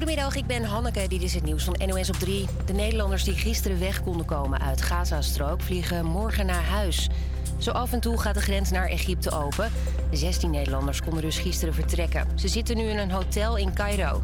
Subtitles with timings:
[0.00, 1.08] Goedemiddag, ik ben Hanneke.
[1.08, 2.46] Dit is het nieuws van NOS op 3.
[2.66, 7.08] De Nederlanders die gisteren weg konden komen uit Gazastrook vliegen morgen naar huis.
[7.58, 9.70] Zo af en toe gaat de grens naar Egypte open.
[10.10, 12.26] 16 Nederlanders konden dus gisteren vertrekken.
[12.34, 14.22] Ze zitten nu in een hotel in Cairo.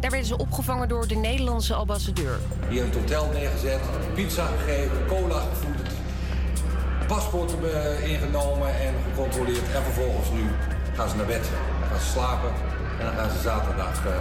[0.00, 2.38] Daar werden ze opgevangen door de Nederlandse ambassadeur.
[2.68, 3.80] Hier in het hotel neergezet,
[4.14, 5.90] pizza gegeven, cola gevoerd,
[7.06, 9.72] paspoorten eh, ingenomen en gecontroleerd.
[9.74, 10.44] En vervolgens nu
[10.94, 11.50] gaan ze naar bed,
[11.88, 12.50] gaan ze slapen
[12.98, 14.12] en dan gaan ze zaterdag uh,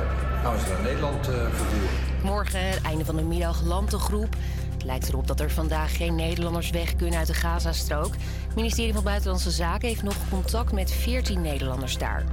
[0.84, 1.90] Nederland vervoeren.
[2.24, 4.36] Morgen, einde van de middag, landt de groep.
[4.74, 8.14] Het lijkt erop dat er vandaag geen Nederlanders weg kunnen uit de Gazastrook.
[8.48, 12.24] Het ministerie van Buitenlandse Zaken heeft nog contact met 14 Nederlanders daar.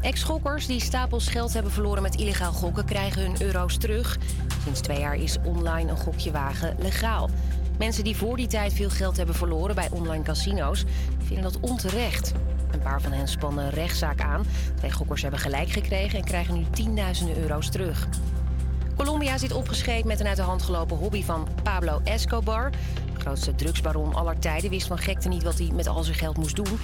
[0.00, 4.18] Ex-gokkers die stapels geld hebben verloren met illegaal gokken krijgen hun euro's terug.
[4.64, 7.30] Sinds twee jaar is online een gokje wagen legaal.
[7.78, 10.84] Mensen die voor die tijd veel geld hebben verloren bij online casino's
[11.18, 12.32] vinden dat onterecht.
[12.70, 14.44] Een paar van hen spannen rechtszaak aan.
[14.74, 18.08] Twee gokkers hebben gelijk gekregen en krijgen nu tienduizenden euro's terug.
[18.96, 22.70] Colombia zit opgeschreven met een uit de hand gelopen hobby van Pablo Escobar.
[23.14, 26.36] De grootste drugsbaron aller tijden wist van gekte niet wat hij met al zijn geld
[26.36, 26.78] moest doen.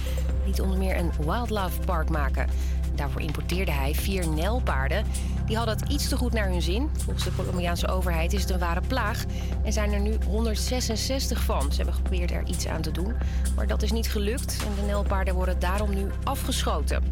[0.45, 2.47] Liet onder meer een wildlife park maken.
[2.95, 5.05] Daarvoor importeerde hij vier nelpaarden.
[5.45, 6.89] Die hadden het iets te goed naar hun zin.
[6.97, 9.23] Volgens de Colombiaanse overheid is het een ware plaag.
[9.63, 11.71] En zijn er nu 166 van.
[11.71, 13.13] Ze hebben geprobeerd er iets aan te doen.
[13.55, 14.57] Maar dat is niet gelukt.
[14.65, 17.03] En de nelpaarden worden daarom nu afgeschoten.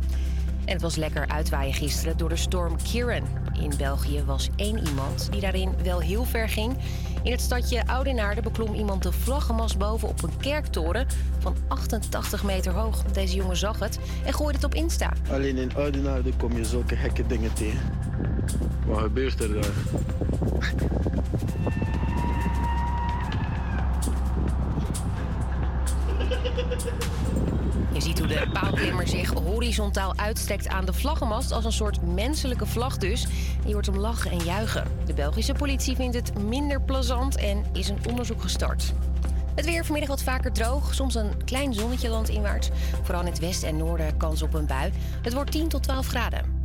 [0.65, 3.27] En het was lekker uitwaaien gisteren door de storm Kieran.
[3.59, 6.77] In België was één iemand die daarin wel heel ver ging.
[7.23, 11.07] In het stadje Oudenaarde beklom iemand de vlaggenmast boven op een kerktoren
[11.39, 13.03] van 88 meter hoog.
[13.03, 15.13] Deze jongen zag het en gooide het op Insta.
[15.31, 17.91] Alleen in Oudenaarde kom je zulke gekke dingen tegen.
[18.85, 19.71] Wat gebeurt er daar?
[27.93, 32.65] Je ziet hoe de paalklimmer zich horizontaal uitstrekt aan de vlaggenmast als een soort menselijke
[32.65, 33.27] vlag dus.
[33.65, 34.83] Je hoort hem lachen en juichen.
[35.05, 38.93] De Belgische politie vindt het minder plezant en is een onderzoek gestart.
[39.55, 42.69] Het weer vanmiddag wat vaker droog, soms een klein zonnetje landinwaarts.
[43.03, 44.91] Vooral in het westen en noorden kans op een bui.
[45.21, 46.59] Het wordt 10 tot 12 graden.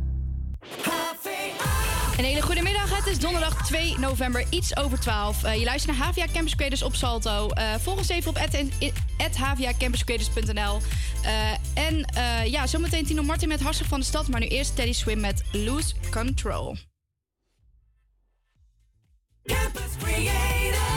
[2.17, 2.95] Een hele goede middag.
[2.95, 5.43] Het is donderdag 2 november, iets over 12.
[5.43, 7.49] Uh, je luistert naar HVA Campus Creators op Salto.
[7.57, 8.37] Uh, volg ons even op
[9.31, 10.79] hvacampuscreators.nl.
[11.23, 12.05] Uh, en
[12.49, 14.27] ja, zometeen Tino Martin met Hartstikke van de Stad.
[14.27, 16.77] Maar nu eerst Teddy Swim met Lose Control.
[19.43, 20.96] Campus Creators.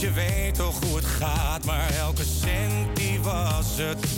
[0.00, 1.64] je weet toch hoe het gaat.
[1.64, 4.15] Maar elke cent die was het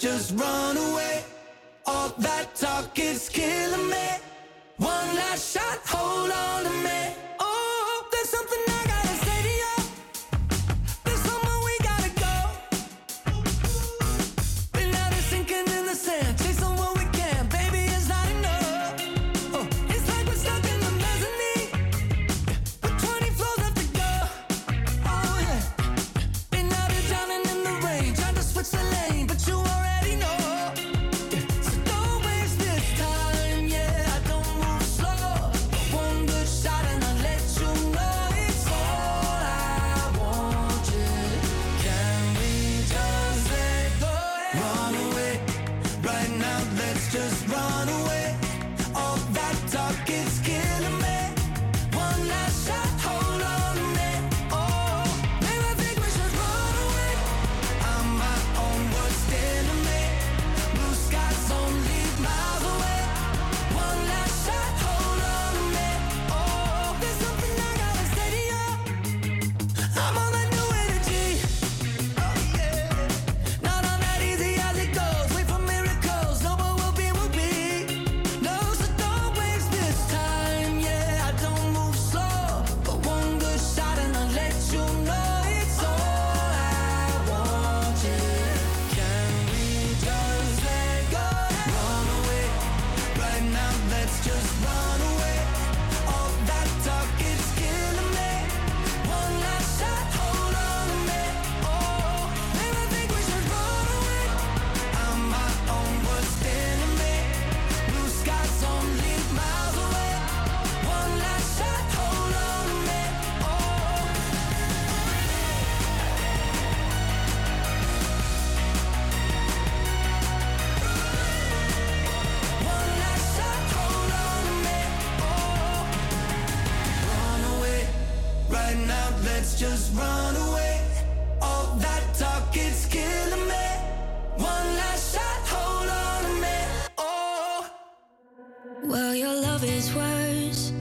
[0.00, 0.99] just run away.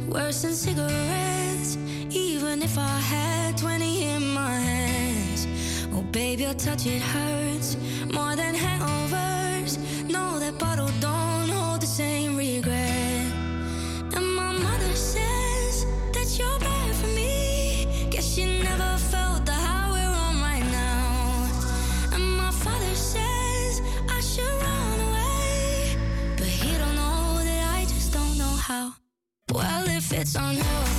[0.10, 1.78] worse than cigarettes.
[2.10, 5.48] Even if I had 20 in my hands.
[5.94, 7.78] Oh, baby, your touch, it hurts
[8.14, 9.78] more than hangovers.
[10.10, 11.09] No, that bottle don't.
[30.20, 30.99] It's unhealthy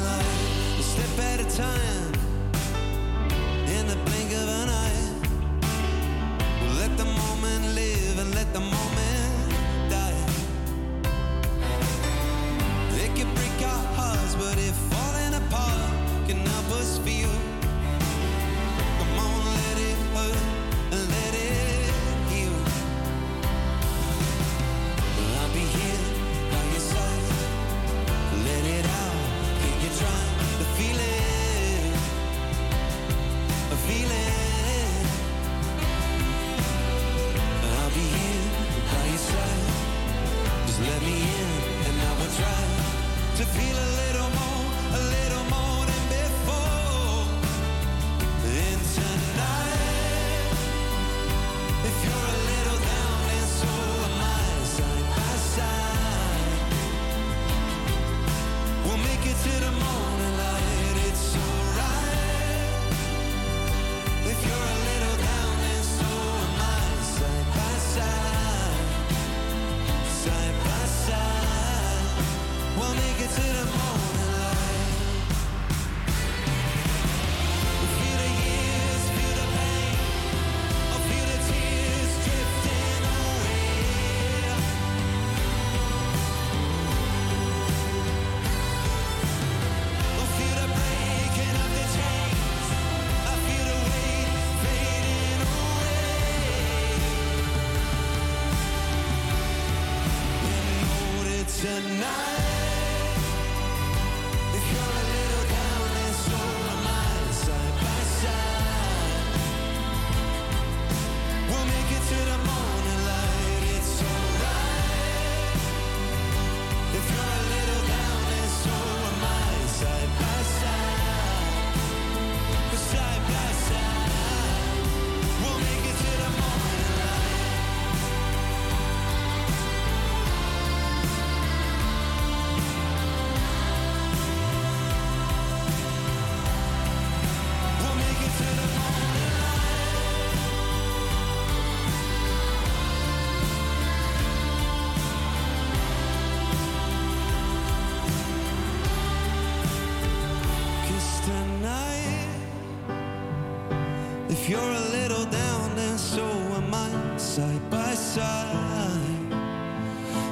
[157.31, 159.31] side by side,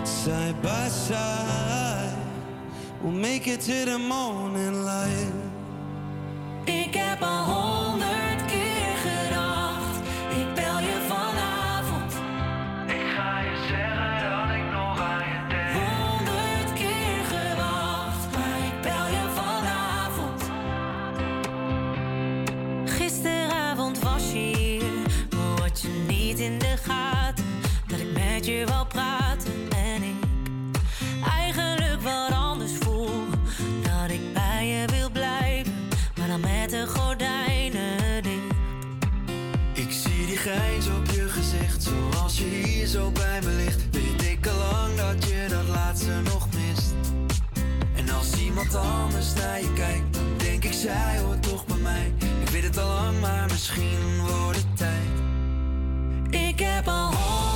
[0.04, 2.18] side by side.
[3.02, 4.39] We'll make it to the moon.
[42.30, 46.22] als je hier zo bij me ligt, weet ik al lang dat je dat laatste
[46.24, 46.94] nog mist.
[47.96, 52.14] En als iemand anders naar je kijkt, dan denk ik, zij hoort toch bij mij.
[52.42, 55.10] Ik weet het al lang, maar misschien wordt het tijd.
[56.30, 57.49] Ik heb al honger.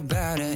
[0.00, 0.49] about it.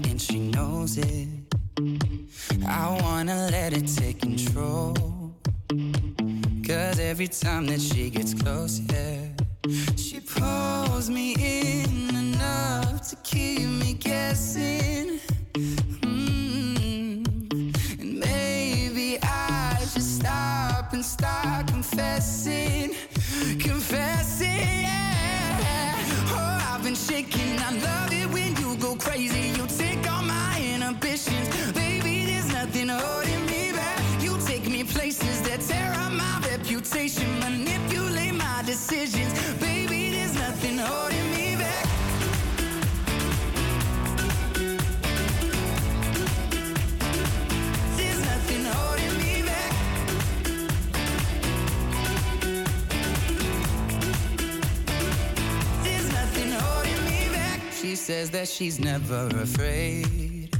[58.05, 60.55] says that she's never afraid.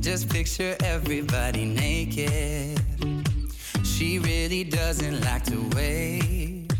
[0.00, 2.80] Just picture everybody naked.
[3.84, 6.72] She really doesn't like to wait.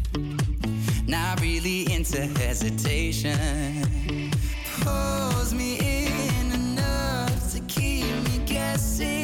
[1.07, 4.33] Not really into hesitation.
[4.81, 9.24] Pulls me in enough to keep me guessing.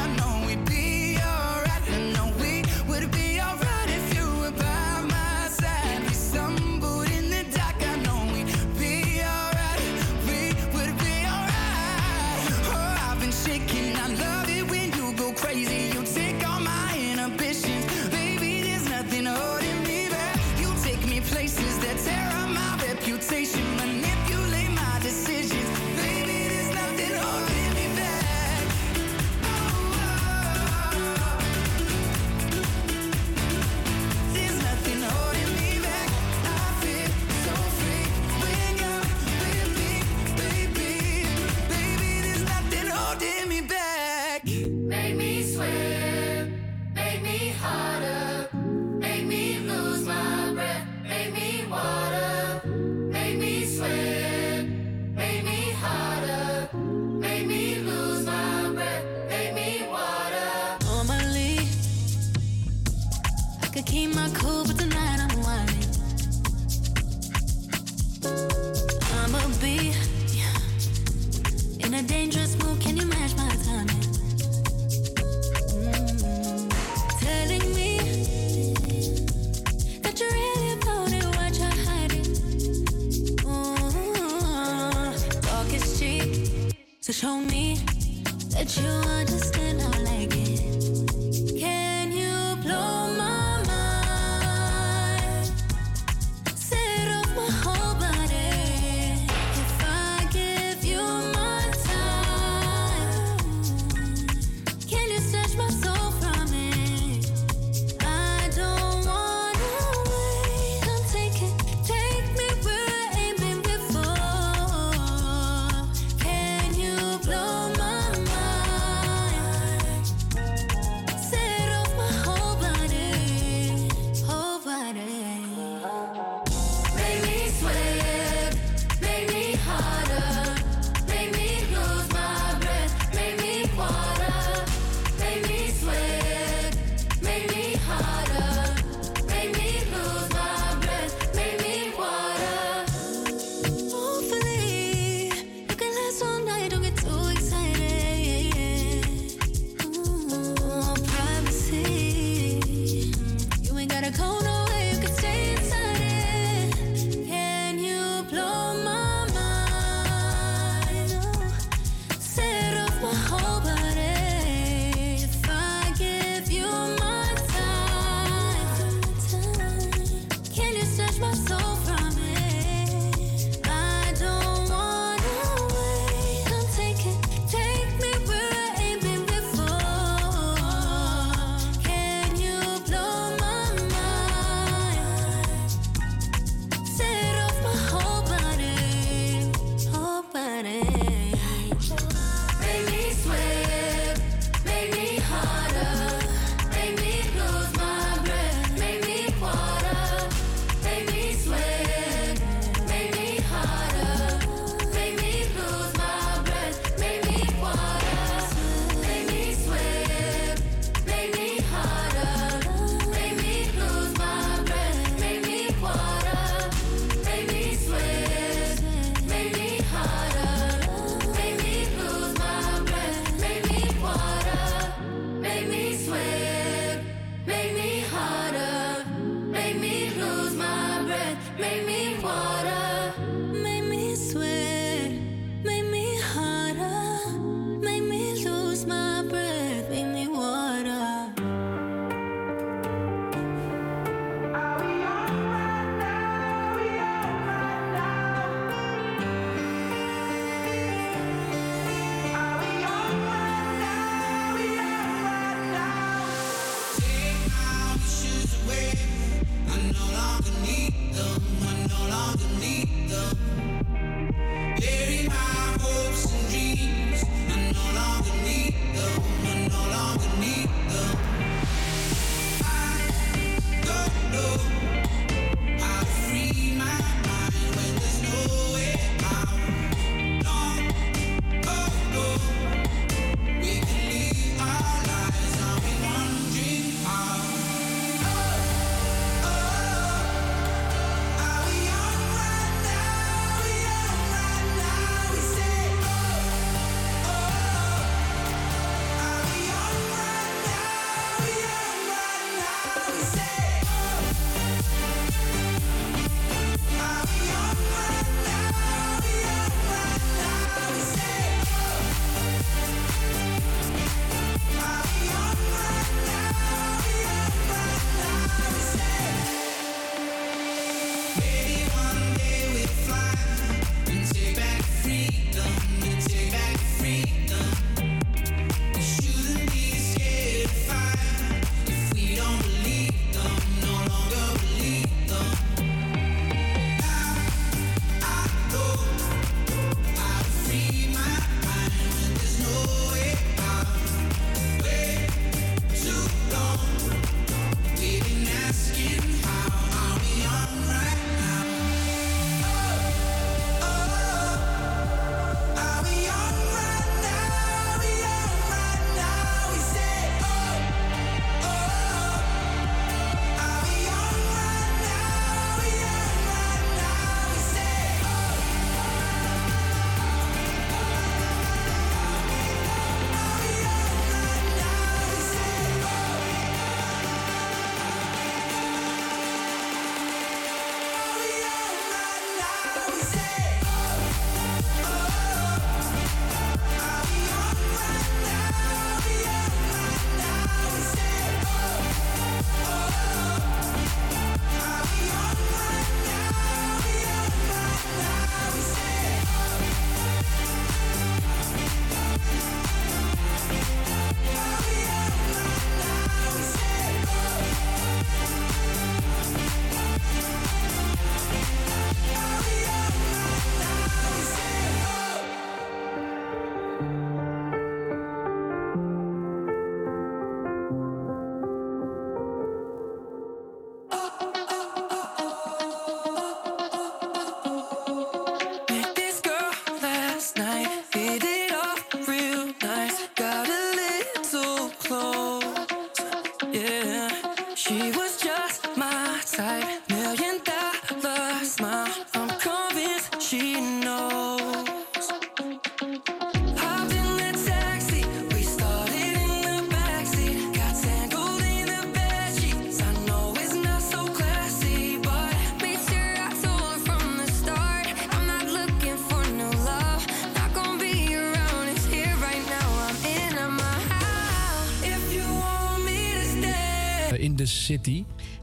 [88.77, 89.10] you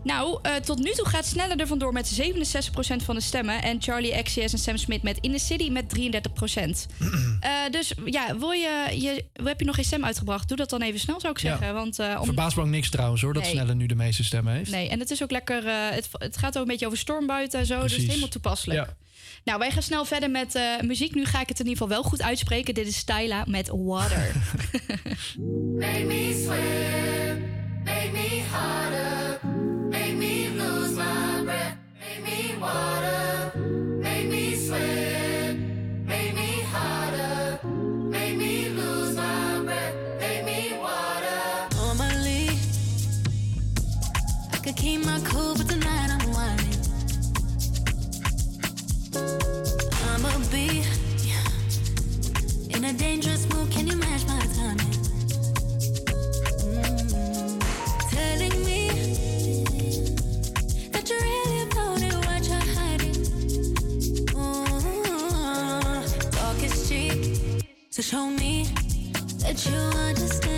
[0.02, 3.62] Nou, eh, tot nu toe gaat Sneller er vandoor met 67% van de stemmen.
[3.62, 6.86] En Charlie XCS en Sam Smith met In the City met 33%.
[7.38, 10.48] Eh, dus ja, wil je, je, heb je nog geen stem uitgebracht?
[10.48, 11.66] Doe dat dan even snel, zou ik zeggen.
[11.66, 11.72] Ja.
[11.72, 13.46] Want, eh, me ook niks trouwens hoor, dat.
[13.46, 14.70] Sneller nu de meeste stemmen heeft.
[14.70, 15.62] Nee, en het is ook lekker,
[15.94, 17.82] het, het, gaat ook een beetje over stormbuiten en zo.
[17.82, 18.88] Dus helemaal toepasselijk.
[19.44, 21.14] Nou, wij gaan snel verder met muziek.
[21.14, 22.74] Nu ga ik het in ieder geval wel goed uitspreken.
[22.74, 24.32] Dit is Tyla met Water.
[25.78, 27.57] Make me swim.
[27.88, 29.40] Make me harder,
[29.88, 33.47] make me lose my breath, make me water.
[69.70, 70.57] you understand.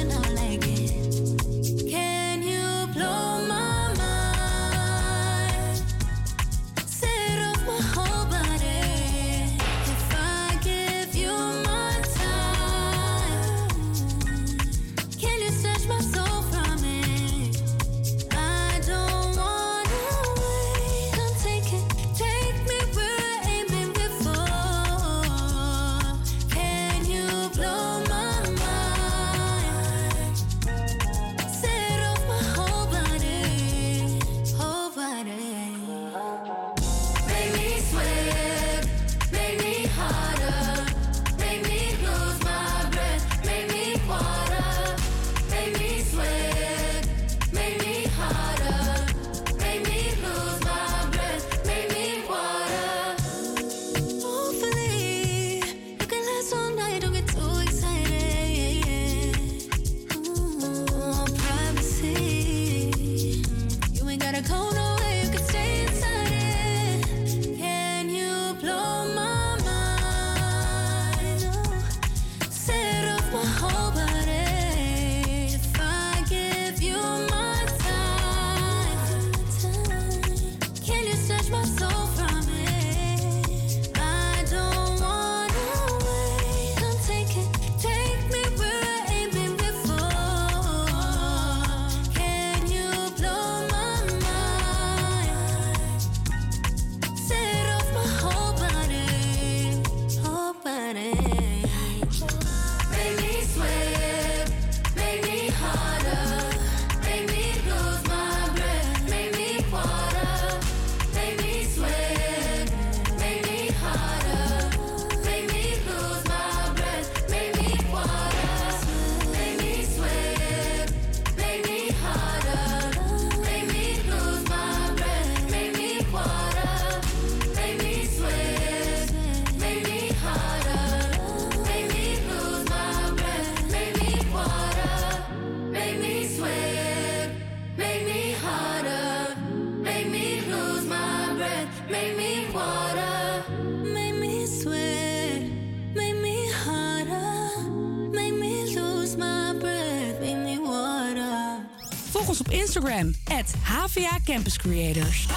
[152.70, 155.29] Instagram, at HVA Campus Creators.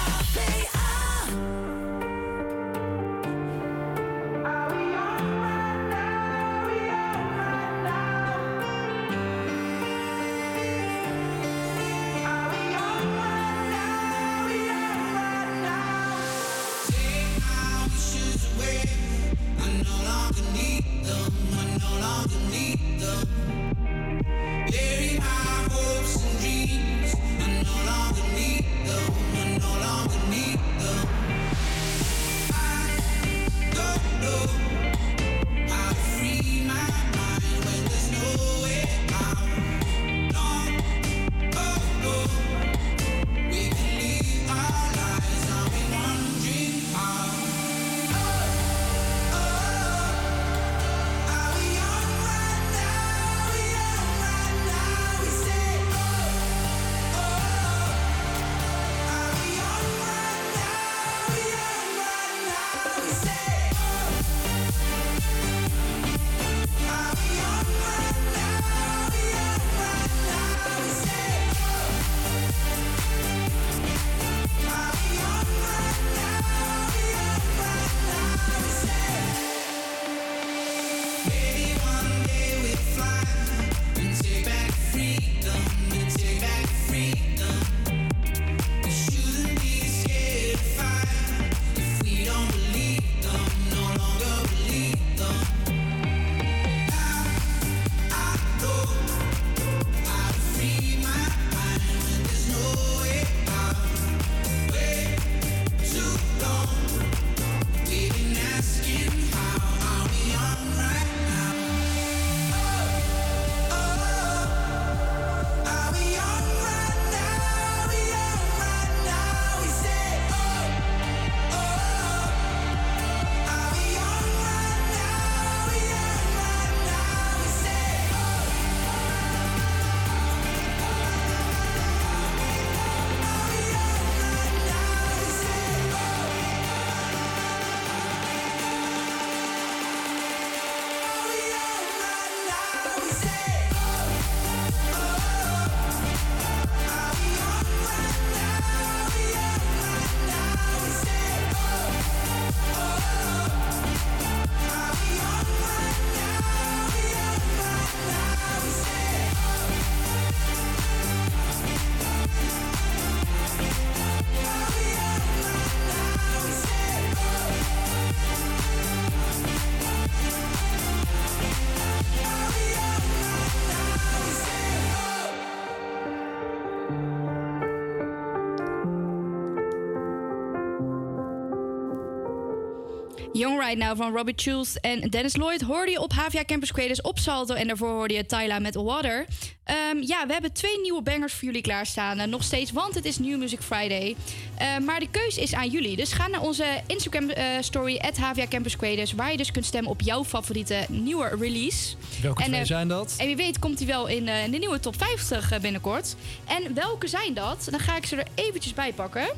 [183.74, 187.18] Right Now van Robbie Schulz en Dennis Lloyd hoorde je op HVA Campus Creators op
[187.18, 187.54] Salto.
[187.54, 189.26] En daarvoor hoorde je Tyla met Water.
[189.64, 192.18] Ehm, ja, we hebben twee nieuwe bangers voor jullie klaarstaan.
[192.18, 194.16] eh, nog steeds, want het is New Music Friday.
[194.54, 195.96] Eh, maar de keus is aan jullie.
[195.96, 199.12] Dus ga naar onze Instagram eh, story, at HVA Campus Creators.
[199.12, 201.94] Waar je dus kunt stemmen op jouw favoriete nieuwe release.
[202.22, 203.14] Welke En, twee eh, zijn dat?
[203.18, 206.16] En wie weet komt hij wel in, in de nieuwe top 50 eh, binnenkort.
[206.44, 207.66] En welke zijn dat?
[207.70, 209.28] Dan ga ik ze er eventjes bij pakken.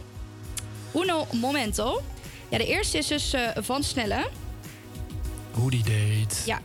[0.94, 2.02] Uno momento.
[2.48, 4.28] Ja, de eerste is dus eh, Van Snelle.
[5.50, 6.42] Hoe die deed.
[6.46, 6.60] Ja.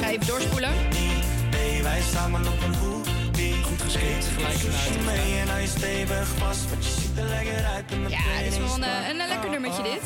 [0.00, 0.72] Ga even doorspoelen.
[1.50, 3.00] Nee, wij samen op een hoek.
[3.62, 5.04] Goed geskikt, gelijk vanuit.
[5.04, 7.90] mee en hij stevig vast, want je ziet er lekker uit.
[7.90, 10.02] En Ja, dit is wel een, eh, een, een lekker nummertje dit.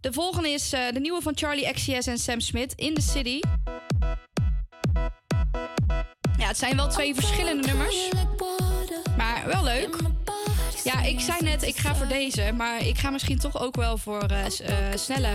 [0.00, 3.40] De volgende is eh, de nieuwe van Charlie XCS en Sam Smith, In the City.
[6.40, 8.08] Ja, het zijn wel twee verschillende nummers.
[9.16, 9.96] Maar wel leuk.
[10.84, 12.52] Ja, ik zei net, ik ga voor deze.
[12.56, 15.28] Maar ik ga misschien toch ook wel voor eh, eh, Snelle.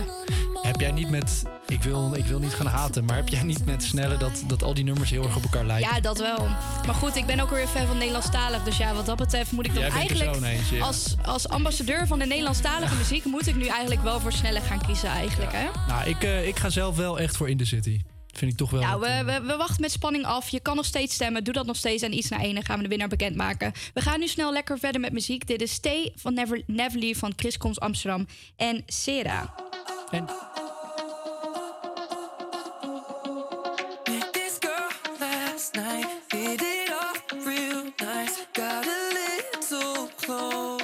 [0.62, 1.42] Heb jij niet met...
[1.66, 4.16] Ik wil, ik wil niet gaan haten, maar heb jij niet met Snelle...
[4.16, 5.94] dat, dat al die nummers heel erg op elkaar lijken?
[5.94, 6.46] Ja, dat wel.
[6.86, 8.62] Maar goed, ik ben ook weer fan van Nederlandstalig.
[8.62, 10.60] Dus ja, wat dat betreft moet ik dan eigenlijk...
[10.70, 10.84] ja.
[10.84, 13.24] als, als ambassadeur van de Nederlandstalige muziek...
[13.24, 15.66] moet ik nu eigenlijk wel voor Snelle gaan kiezen eigenlijk, hè?
[15.88, 18.00] Nou, ik, eh, ik ga zelf wel echt voor In The City.
[18.36, 18.80] Vind ik toch wel...
[18.80, 20.48] Nou, we, we, we wachten met spanning af.
[20.48, 21.44] Je kan nog steeds stemmen.
[21.44, 22.02] Doe dat nog steeds.
[22.02, 22.64] En iets naar één.
[22.64, 23.72] Gaan we de winnaar bekendmaken.
[23.94, 25.46] We gaan nu snel lekker verder met muziek.
[25.46, 28.26] Dit is Stay van Never, Never Leave van Chris Coms Amsterdam
[28.56, 29.54] en Sera.
[30.10, 30.24] En
[34.04, 38.46] Met this girl last night, hit it off real nice.
[38.52, 40.82] Got a little close,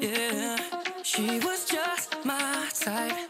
[0.00, 0.56] yeah.
[1.02, 3.25] She was just my type,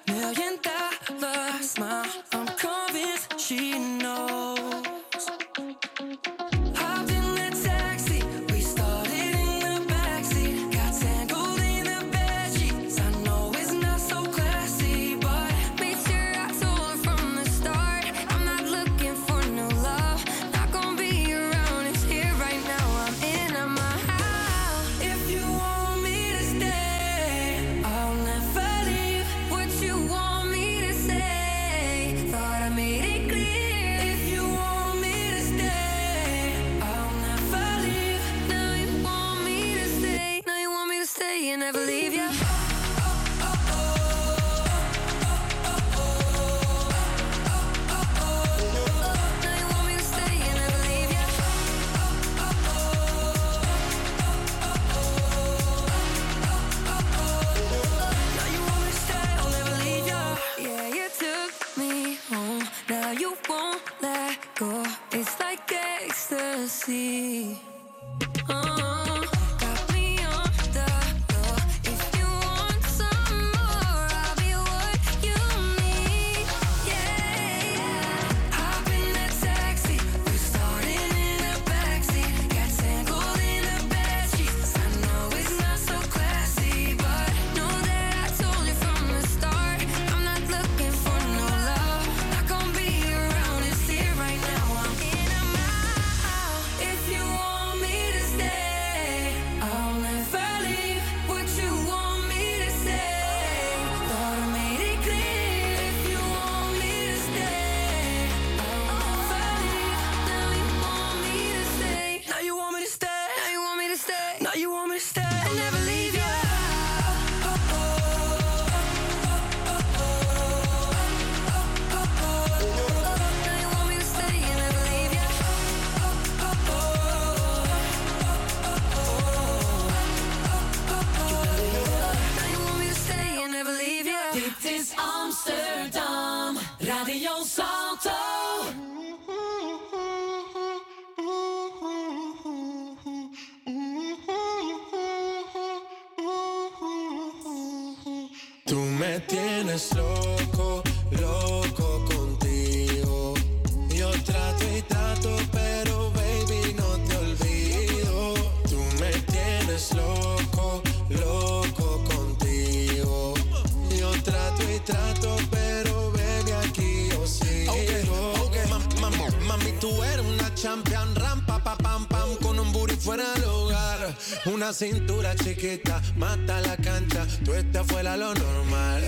[174.76, 179.02] cintura chiquita, mata la cancha, tú estás fuera lo normal.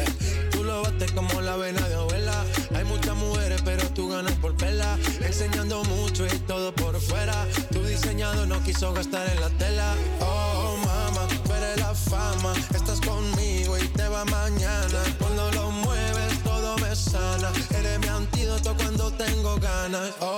[0.50, 2.42] Tú lo bates como la vena de abuela.
[2.74, 4.96] Hay muchas mujeres, pero tú ganas por pela.
[5.20, 7.46] Enseñando mucho y todo por fuera.
[7.70, 9.94] Tu diseñado no quiso gastar en la tela.
[10.20, 12.54] Oh, mamá, tú eres la fama.
[12.74, 15.00] Estás conmigo y te va mañana.
[15.18, 17.50] Cuando lo mueves todo me sana.
[17.78, 20.14] Eres mi antídoto cuando tengo ganas.
[20.20, 20.37] Oh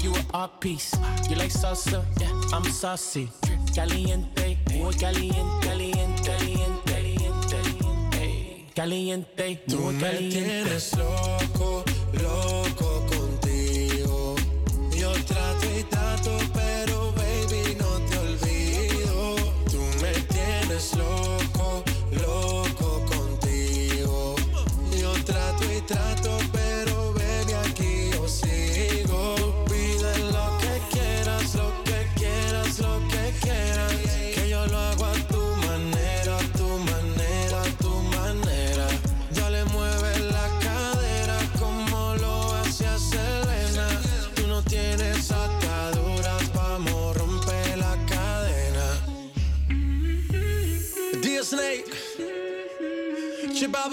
[0.00, 0.94] You an art piece.
[1.28, 2.56] You like salsa, yeah.
[2.56, 3.28] I'm saucy.
[3.74, 6.32] Caliente, muy caliente, caliente,
[6.84, 7.56] caliente,
[8.74, 9.62] caliente.
[9.68, 10.36] Tú muy me caliente.
[10.36, 14.36] tienes loco, loco contigo.
[14.96, 16.77] Yo trato y trato, pero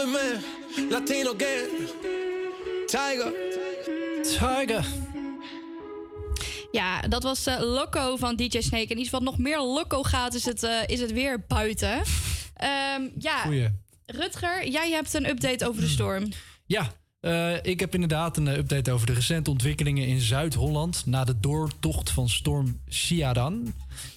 [0.03, 1.89] Man, Latino Gang,
[2.85, 3.33] Tiger.
[4.23, 4.85] Tiger.
[6.71, 8.87] Ja, dat was eh, Loco van DJ Snake.
[8.87, 12.01] En iets wat nog meer Loco gaat, is het, eh, is het weer buiten.
[12.55, 13.69] Ehm, ja, Goeie.
[14.05, 16.29] Rutger, jij hebt een update over de storm.
[16.65, 21.39] Ja, eh, ik heb inderdaad een update over de recente ontwikkelingen in Zuid-Holland na de
[21.39, 23.73] doortocht van storm Ciaran.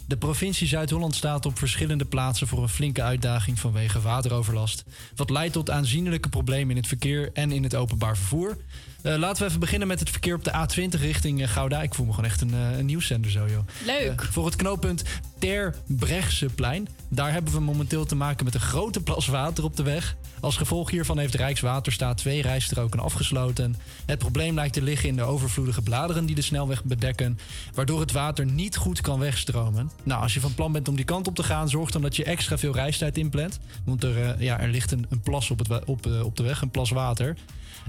[0.07, 4.85] De provincie Zuid-Holland staat op verschillende plaatsen voor een flinke uitdaging vanwege wateroverlast.
[5.17, 8.57] Wat leidt tot aanzienlijke problemen in het verkeer en in het openbaar vervoer.
[9.03, 11.83] Eh, laten we even beginnen met het verkeer op de A20 richting eh, Gouda.
[11.83, 13.67] Ik voel me gewoon echt een, een nieuwszender zo, joh.
[13.87, 14.29] Leuk.
[14.31, 15.03] Voor het knooppunt
[15.39, 16.89] Terbrechtseplein.
[17.09, 20.17] Daar hebben we momenteel te maken met een grote plas water op de weg.
[20.41, 23.77] Als gevolg hiervan heeft Rijkswaterstaat twee rijstroken afgesloten.
[24.07, 27.39] Het probleem lijkt te liggen in de overvloedige bladeren die de snelweg bedekken,
[27.75, 29.68] waardoor het water niet goed kan wegstromen.
[30.03, 32.17] Nou, als je van plan bent om die kant op te gaan, zorg dan dat
[32.17, 33.59] je extra veel reistijd inplant.
[33.85, 36.61] Want er, eh, ja, er ligt een, een plas op, op, eh, op de weg,
[36.61, 37.37] een plas water.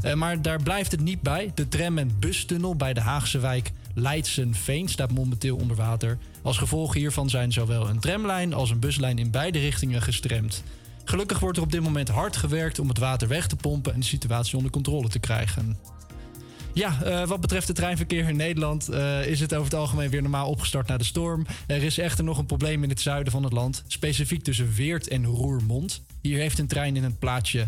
[0.01, 1.51] Eh, maar daar blijft het niet bij.
[1.55, 6.17] De tram- en bustunnel bij de Haagse wijk Leidsenveen staat momenteel onder water.
[6.41, 10.63] Als gevolg hiervan zijn zowel een tramlijn als een buslijn in beide richtingen gestremd.
[11.03, 13.99] Gelukkig wordt er op dit moment hard gewerkt om het water weg te pompen en
[13.99, 15.77] de situatie onder controle te krijgen.
[16.73, 20.21] Ja, eh, wat betreft het treinverkeer in Nederland eh, is het over het algemeen weer
[20.21, 21.45] normaal opgestart na de storm.
[21.67, 25.07] Er is echter nog een probleem in het zuiden van het land, specifiek tussen Weert
[25.07, 26.01] en Roermond.
[26.21, 27.67] Hier heeft een trein in het plaatsje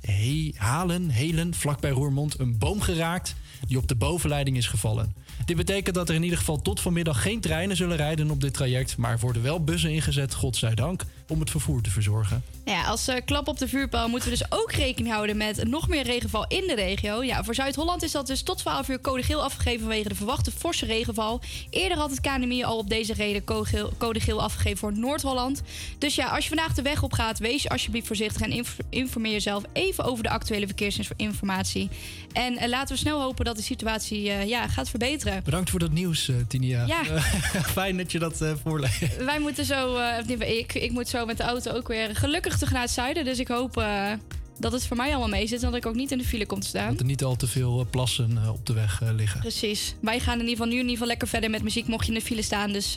[0.00, 3.34] He- Halen, Helen, vlakbij Roermond, een boom geraakt
[3.66, 5.14] die op de bovenleiding is gevallen.
[5.44, 8.54] Dit betekent dat er in ieder geval tot vanmiddag geen treinen zullen rijden op dit
[8.54, 12.42] traject, maar worden wel bussen ingezet, godzijdank, om het vervoer te verzorgen.
[12.64, 15.88] Ja, als eh, klap op de vuurpijl moeten we dus ook rekening houden met nog
[15.88, 17.22] meer regenval in de regio.
[17.22, 20.50] Ja, voor Zuid-Holland is dat dus tot 12 uur code geel afgegeven vanwege de verwachte
[20.50, 21.40] forse regenval.
[21.70, 25.62] Eerder had het KNMI al op deze reden code geel, code geel afgegeven voor Noord-Holland.
[25.98, 29.32] Dus ja, als je vandaag de weg op gaat, wees alsjeblieft voorzichtig en inf- informeer
[29.32, 31.88] jezelf even over de actuele verkeersinformatie.
[32.32, 35.42] En eh, laten we snel hopen dat de situatie eh, ja, gaat verbeteren.
[35.44, 36.86] Bedankt voor dat nieuws, Tinia.
[36.86, 37.04] Ja.
[37.78, 39.16] Fijn dat je dat voorleest.
[39.24, 39.98] Wij moeten zo,
[40.38, 43.24] ik, ik moet zo met de auto ook weer gelukkig terug naar het zuiden.
[43.24, 44.12] Dus ik hoop eh,
[44.58, 46.46] dat het voor mij allemaal mee zit en dat ik ook niet in de file
[46.46, 46.90] kom te staan.
[46.90, 49.40] Dat er niet al te veel eh, plassen eh, op de weg liggen.
[49.40, 49.94] Precies.
[50.00, 52.12] Wij gaan in ieder geval nu in ieder geval lekker verder met muziek mocht je
[52.12, 52.72] in de file staan.
[52.72, 52.94] Dus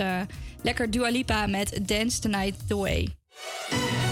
[0.61, 4.10] lekker Dua Lipa met Dance the Night the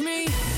[0.00, 0.49] me.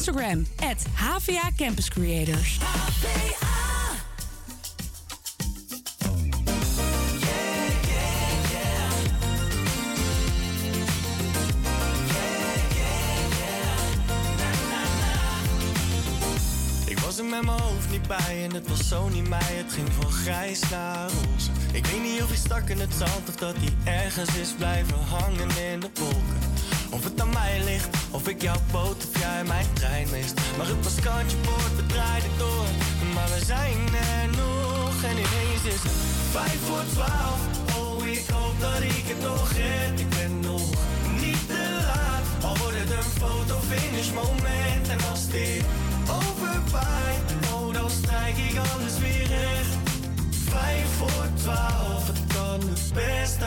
[0.00, 2.58] Instagram, at HVA Campus Creators.
[17.30, 19.38] Met mijn hoofd niet bij en het was zo niet mij.
[19.42, 21.50] Het ging van grijs naar roze.
[21.72, 24.98] Ik weet niet of hij stak in het zand of dat hij ergens is blijven
[24.98, 26.38] hangen in de wolken.
[26.90, 30.34] Of het aan mij ligt, of ik jouw boot of jij mijn trein mist.
[30.56, 32.66] Maar het was kantje boord, we draaiden door.
[33.14, 33.78] Maar we zijn
[34.10, 35.82] er nog en ineens is
[36.30, 37.40] vijf voor twaalf.
[37.78, 40.00] Oh, ik hoop dat ik het nog red.
[40.00, 40.68] Ik ben nog
[41.20, 42.44] niet te laat.
[42.44, 44.88] Al wordt het een foto-finish moment.
[44.88, 45.64] En als dit
[46.20, 49.74] overwaait, oh, dan strijk ik alles weer recht.
[50.30, 53.46] Vijf voor twaalf, het kan het beste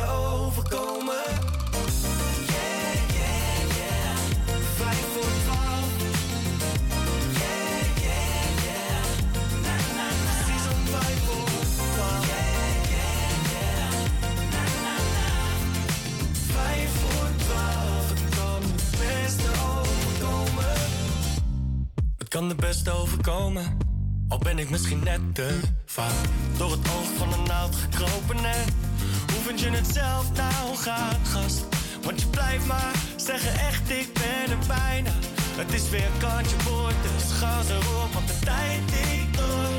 [22.47, 23.77] kan de beste overkomen.
[24.27, 26.13] Al ben ik misschien net te vaak
[26.57, 28.35] door het oog van een naald gekropen.
[28.35, 28.65] En
[29.31, 31.65] hoe vind je het zelf nou gaat, gast?
[32.03, 35.11] Want je blijft maar zeggen echt, ik ben er bijna.
[35.55, 39.69] Het is weer kantje boord, dus gas erop, want de tijd tikt door.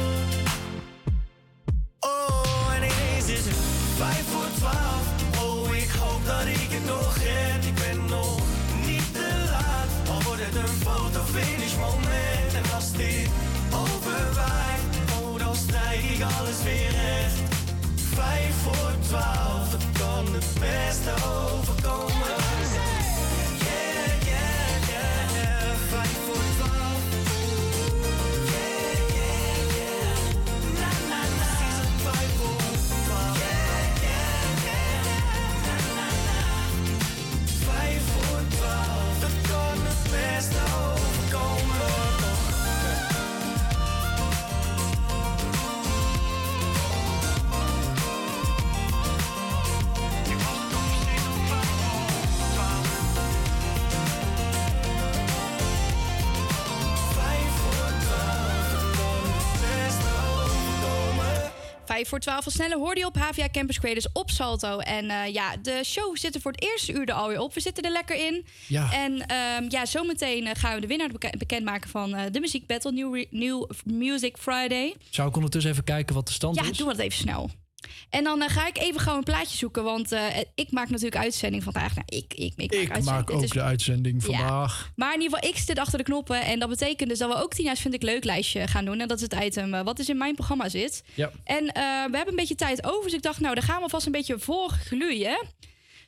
[2.01, 3.61] Oh, en ineens is het
[3.97, 5.07] vijf voor twaalf.
[5.45, 7.65] Oh, ik hoop dat ik het nog red.
[7.65, 8.41] Ik ben nog
[10.45, 12.51] het een foto-finish moment.
[12.55, 13.29] En als dit
[13.83, 14.83] overwaait,
[15.23, 17.39] oh, dan strijk ik alles weer recht.
[17.95, 22.44] Vijf voor twaalf, het kan het beste overkomen.
[61.95, 64.79] 5 voor 12 van Snelle hoorde je op HVA Campus Creators op Salto.
[64.79, 67.55] En eh, ja, de show zit er voor het eerste uur er alweer op.
[67.55, 68.47] We zitten er lekker in.
[68.67, 68.93] Ja.
[68.93, 72.67] En ehm, ja, zometeen eh, gaan we de winnaar beke- bekendmaken van eh, de Muziek
[72.67, 74.95] Battle New, New Music Friday.
[75.11, 76.77] Zou ik ondertussen even kijken wat de stand Ja, is?
[76.77, 77.51] doe dat even snel.
[78.11, 80.23] En dan eh, ga ik even gauw een plaatje zoeken, want eh,
[80.55, 81.95] ik maak natuurlijk uitzending vandaag.
[81.95, 83.05] Nou, ik, ik, ik, maak, Ik uitzending.
[83.07, 84.37] maak Het ook is- de uitzending Ja.
[84.39, 84.91] vandaag.
[84.97, 86.43] Maar in ieder geval, ik zit achter de knoppen.
[86.43, 89.01] En dat betekent dus dat we ook 10 jaar vind ik leuk lijstje gaan doen.
[89.01, 91.03] En dat is het item eh, wat dus in mijn programma zit.
[91.15, 91.31] Ja.
[91.45, 93.03] En we hebben een beetje tijd over.
[93.05, 95.43] Dus ik dacht, nou, daar gaan we vast een beetje voor gluien.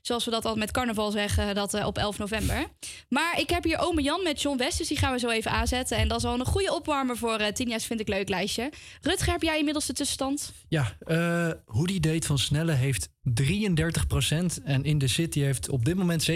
[0.07, 2.67] Zoals we dat al met carnaval zeggen, dat eh, op 11 november.
[3.09, 5.51] Maar ik heb hier Ome Jan met John West, dus die gaan we zo even
[5.51, 5.97] aanzetten.
[5.97, 8.71] En dat is al een goede opwarmer voor eh 10 jaar vind ik leuk lijstje.
[9.01, 10.53] Rutger, heb jij inmiddels de tussenstand?
[10.69, 13.09] Ja, eh Hoodie Date van Snelle heeft
[13.43, 16.35] 33% en In The City heeft op dit moment 67%.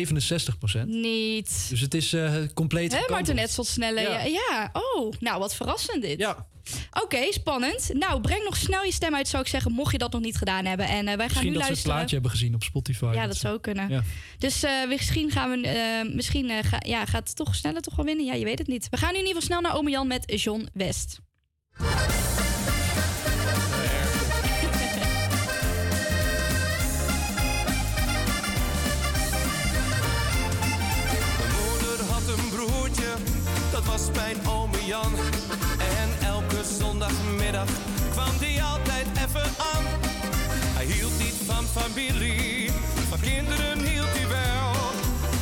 [0.86, 1.66] Niet.
[1.68, 3.00] Dus het is eh compleet Hè.
[3.08, 4.00] Martin Netzel snelle.
[4.00, 4.08] Ja.
[4.10, 4.24] Ja.
[4.24, 4.70] ja.
[4.72, 6.18] Oh, nou wat verrassend dit.
[6.18, 6.46] Ja.
[7.02, 7.90] Oké, spannend.
[7.92, 10.36] Nou, breng nog snel je stem uit, zou ik zeggen, mocht je dat nog niet
[10.36, 10.86] gedaan hebben.
[10.88, 11.96] En eh, wij gaan Misschien nu dat ze het luisteren.
[11.96, 13.10] plaatje hebben gezien op Spotify.
[13.14, 13.88] Ja, dat zou ook kunnen.
[13.88, 14.02] Ja.
[14.38, 15.66] Dus eh, misschien gaan we.
[15.68, 18.24] eh, misschien eh, ga- ja, gaat het toch sneller toch wel winnen?
[18.24, 18.88] Ja, je weet het niet.
[18.90, 21.18] We gaan nu in ieder geval snel naar Ome Jan met John West.
[31.38, 33.12] Mijn moeder had een broertje,
[33.72, 35.12] dat was mijn ome Jan.
[37.50, 39.84] Kwam die altijd even aan.
[40.76, 41.40] Hij hield niet
[41.72, 42.70] familie.
[43.08, 44.72] Van kinderen hield hij wel.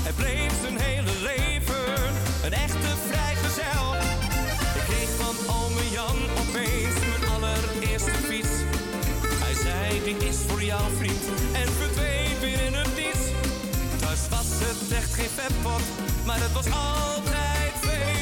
[0.03, 1.95] Hij bleef zijn hele leven
[2.45, 3.95] een echte vrijgezel.
[4.79, 8.55] Ik kreeg van ome Jan opeens mijn allereerste fiets.
[9.45, 11.25] Hij zei, die is voor jou vriend.
[11.53, 13.25] En verdween weer in het niets.
[14.01, 15.83] Thuis was het echt geen vetpot,
[16.27, 18.18] maar het was altijd feest.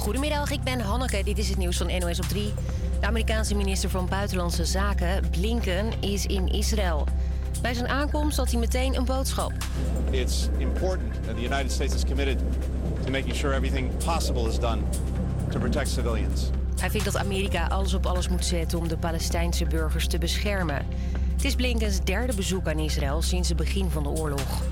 [0.00, 1.22] Goedemiddag, ik ben Hanneke.
[1.24, 2.52] Dit is het nieuws van NOS op 3.
[3.00, 7.06] De Amerikaanse minister van Buitenlandse Zaken, Blinken, is in Israël.
[7.62, 9.52] Bij zijn aankomst had hij meteen een boodschap.
[10.10, 12.38] It's important that the United States is committed
[13.04, 14.82] to making sure everything possible is done
[15.50, 16.50] to protect civilians.
[16.80, 20.86] Hij vindt dat Amerika alles op alles moet zetten om de Palestijnse burgers te beschermen.
[21.32, 24.62] Het is Blinkens derde bezoek aan Israël sinds het begin van de oorlog.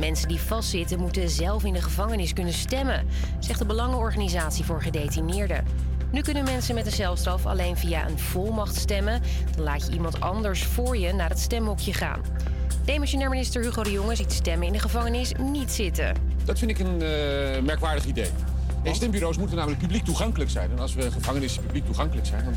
[0.00, 3.06] Mensen die vastzitten moeten zelf in de gevangenis kunnen stemmen,
[3.38, 5.64] zegt de Belangenorganisatie voor Gedetineerden.
[6.12, 9.22] Nu kunnen mensen met een celstraf alleen via een volmacht stemmen.
[9.54, 12.20] Dan laat je iemand anders voor je naar het stemhokje gaan.
[12.84, 16.14] Demissionair minister Hugo de Jonge ziet stemmen in de gevangenis niet zitten.
[16.44, 18.30] Dat vind ik een eh, merkwaardig idee.
[18.84, 20.70] Stembureaus moeten namelijk publiek toegankelijk zijn.
[20.70, 22.54] En als we gevangenissen publiek toegankelijk zijn, dan,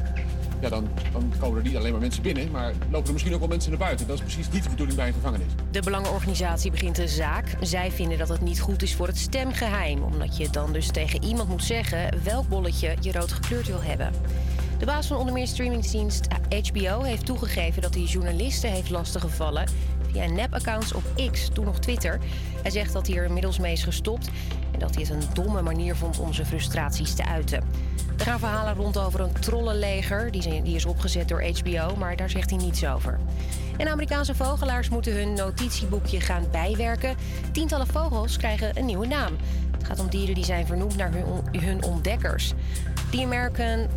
[0.64, 3.40] ja, dan, dan komen er niet alleen maar mensen binnen, maar lopen er misschien ook
[3.40, 4.08] wel mensen naar buiten.
[4.08, 5.48] Dat is precies niet de bedoeling bij een gevangenis.
[5.72, 7.46] De Belangenorganisatie begint een zaak.
[7.62, 11.24] Zij vinden dat het niet goed is voor het stemgeheim, omdat je dan dus tegen
[11.24, 14.12] iemand moet zeggen welk bolletje je rood gekleurd wil hebben.
[14.80, 16.28] De baas van onder meer streamingsdienst
[16.72, 19.68] HBO heeft toegegeven dat hij journalisten heeft lastiggevallen
[20.12, 22.20] via nepaccounts op X, toen nog Twitter.
[22.64, 24.30] Hij zegt dat hij er inmiddels mee is gestopt
[24.72, 27.64] en dat hij het een domme manier vond om zijn frustraties te uiten.
[28.18, 32.50] Er gaan verhalen rond over een trollenleger, die is opgezet door HBO, maar daar zegt
[32.50, 33.20] hij niets over.
[33.78, 37.16] En Amerikaanse vogelaars moeten hun notitieboekje gaan bijwerken.
[37.52, 39.36] Tientallen vogels krijgen een nieuwe naam.
[39.72, 42.54] Het gaat om dieren die zijn vernoemd naar hun, hun ontdekkers.
[43.12, 43.88] The American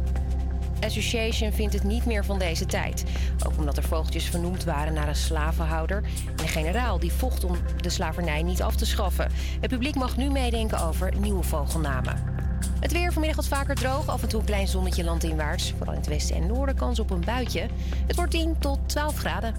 [0.81, 3.05] Association vindt het niet meer van deze tijd.
[3.47, 6.03] Ook omdat er vogeltjes vernoemd waren naar een slavenhouder
[6.37, 9.31] en generaal die vocht om de slavernij niet af te schaffen.
[9.61, 12.35] Het publiek mag nu meedenken over nieuwe vogelnamen.
[12.81, 15.75] Het weer vanmiddag wat vaker droog, af en toe een klein zonnetje landinwaarts.
[15.77, 17.69] Vooral in het westen en noorden kans op een buitje.
[18.07, 19.55] Het wordt 10 tot 12 graden.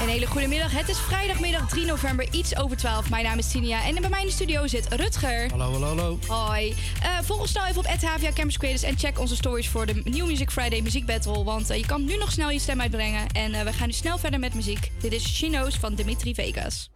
[0.00, 0.72] Een hele goede middag.
[0.72, 3.10] Het is vrijdagmiddag 3 november, iets over 12.
[3.10, 5.50] Mijn naam is Tinia en bij mij in de studio zit Rutger.
[5.50, 6.18] Hallo, hallo, hallo.
[6.26, 6.74] Hoi.
[7.02, 10.00] Eh volg ons snel even op HVA Campus Creators en check onze stories voor de
[10.04, 11.44] New Music Friday Muziek Battle.
[11.44, 13.26] Want eh, je kan nu nog snel je stem uitbrengen.
[13.28, 14.90] En eh, we gaan nu snel verder met muziek.
[15.00, 16.90] Dit is She Knows van Dimitri Vegas.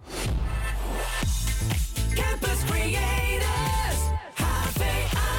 [2.15, 4.01] Campus Creators,
[4.35, 5.31] HVA.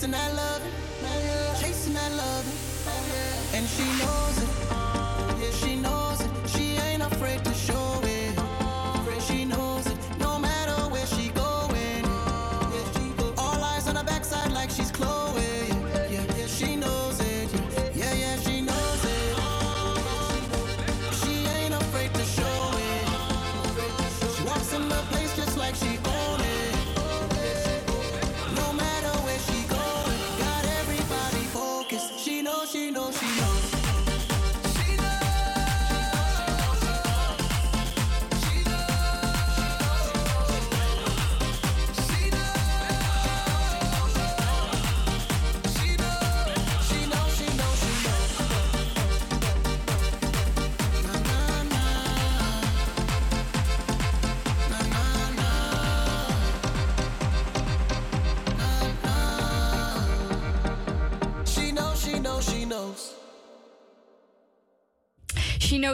[0.00, 0.39] Chasing that love,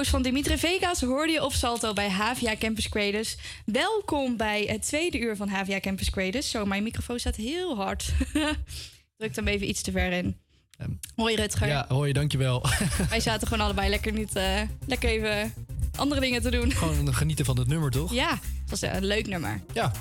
[0.05, 3.37] Van Dimitri Vegas hoorde je op Salto bij HVA Campus Creators.
[3.65, 6.51] Welkom bij het tweede uur van HVA Campus Creators.
[6.51, 8.13] Zo, mijn microfoon staat heel hard.
[9.17, 10.37] Druk hem even iets te ver in.
[11.15, 11.69] Hoi Rutger.
[11.69, 12.67] Ja, hoi, dankjewel.
[13.11, 14.37] Wij zaten gewoon allebei lekker niet...
[14.37, 15.55] eh, lekker even
[15.97, 16.73] andere dingen te doen.
[16.73, 18.13] Gewoon genieten van het nummer, toch?
[18.13, 18.39] Ja,
[18.69, 19.61] dat was een leuk nummer.
[19.73, 19.93] Ja.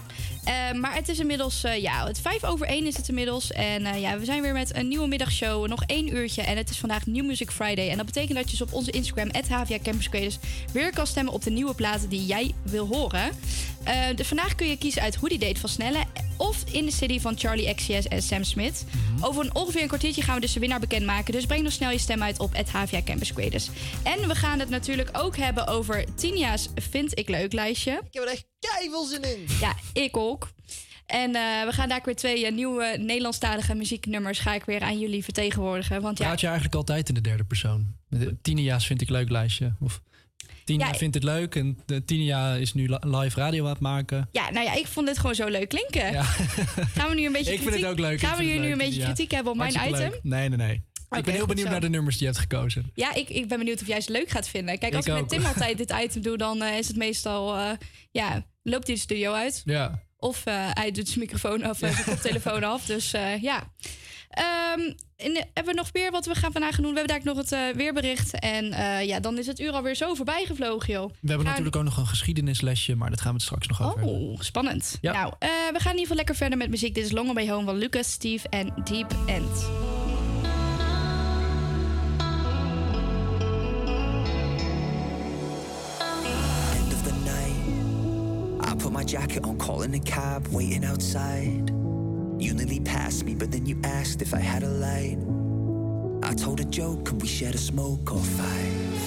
[0.44, 3.52] Eh, maar het is inmiddels, eh, ja, het vijf over één is het inmiddels.
[3.52, 5.68] En eh, ja, we zijn weer met een nieuwe middagshow.
[5.68, 6.42] Nog één uurtje.
[6.42, 7.90] En het is vandaag New Music Friday.
[7.90, 10.38] En dat betekent dat je dus op onze Instagram, HVA Campus Creators,
[10.74, 13.32] weer kan stemmen op de nieuwe platen die jij wil horen.
[13.86, 16.04] Eh, de, vandaag kun je kiezen uit Hoe die Date van Snelle
[16.38, 18.86] of In the City van Charlie XCS en Sam Smith.
[19.22, 21.34] Over een ongeveer een kwartiertje gaan we dus de winnaar bekendmaken.
[21.34, 23.70] Dus breng nog snel je stem uit op HVA Campus Creators.
[24.04, 27.92] En we gaan het natuurlijk ook hebben over Tinia's Vind ik Leuk lijstje.
[27.92, 29.46] Ik heb er echt keiveel zin in.
[29.60, 30.50] Ja, ik ook.
[31.06, 35.00] En eh, we gaan daar weer twee eh, nieuwe Nederlandstalige muzieknummers ga ik weer aan
[35.00, 36.02] jullie vertegenwoordigen.
[36.02, 37.86] Want ja, Praat je eigenlijk altijd in de derde persoon?
[38.10, 39.74] De Tinia's vind ik leuk lijstje.
[39.80, 40.02] Of
[40.64, 43.80] Tina Ja, vindt het leuk en de Tinia is nu li- live radio aan het
[43.80, 44.30] maken.
[44.32, 46.12] ja, nou ja, ik vond dit gewoon zo leuk klinken.
[46.12, 46.24] Ja.
[46.24, 48.20] Gaan we nu een beetje Ik vind kritiek, het ook leuk.
[48.20, 50.20] Gaan we vind hier het nu een beetje kritiek hebben op mijn Hartstikke item?
[50.24, 50.32] leuk.
[50.34, 50.82] Nee, nee, nee.
[51.10, 52.92] Ik ben heel benieuwd naar de nummers die je hebt gekozen.
[52.94, 54.80] Ja, ik, ik ben benieuwd of jij het leuk gaat vinden.
[54.80, 55.30] Kijk, als Ik ik, met.
[55.30, 57.70] Tim altijd dit item doe, dan eh, is het meestal, eh,
[58.12, 59.62] ja, loopt hij de studio uit.
[59.66, 60.04] Ja.
[60.18, 62.86] Of eh, hij doet zijn microfoon of zijn koptelefoon af.
[62.86, 63.74] Dus ja.
[64.30, 66.94] Ehm, en, hebben we nog meer wat we gaan vandaag doen?
[66.94, 68.40] We hebben daar nog het weerbericht.
[68.40, 68.66] En
[69.06, 71.10] ja, dan is het uur alweer zo voorbij gevlogen, joh.
[71.10, 73.82] We hebben Gaan- natuurlijk ook nog een geschiedenislesje, maar dat gaan we het straks nog
[73.82, 74.16] over hebben.
[74.16, 74.98] Oh, spannend.
[75.02, 75.14] Ja.
[75.14, 76.96] Nou, we gaan in ieder geval lekker verder met muziek.
[76.96, 79.30] Dit is Long Way Home van Lucas, Steve en Deep End.
[79.30, 80.05] End
[89.16, 91.70] jacket on, calling a cab, waiting outside.
[92.38, 95.18] You nearly passed me, but then you asked if I had a light.
[96.22, 99.00] I told a joke, could we share a smoke or five?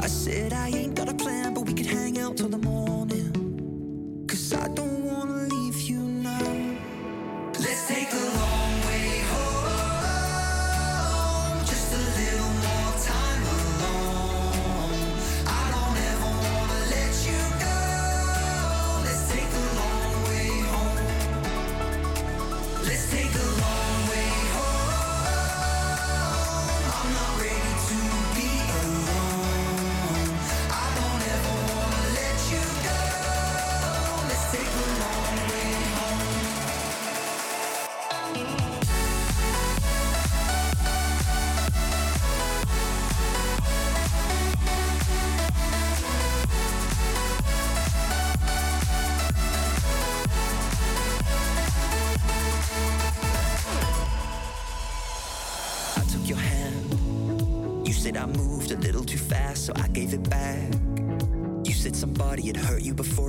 [0.00, 4.24] I said I ain't got a plan, but we could hang out till the morning.
[4.26, 6.78] Cause I don't wanna leave you now.
[7.60, 8.61] Let's take the long
[62.02, 63.21] somebody had hurt you before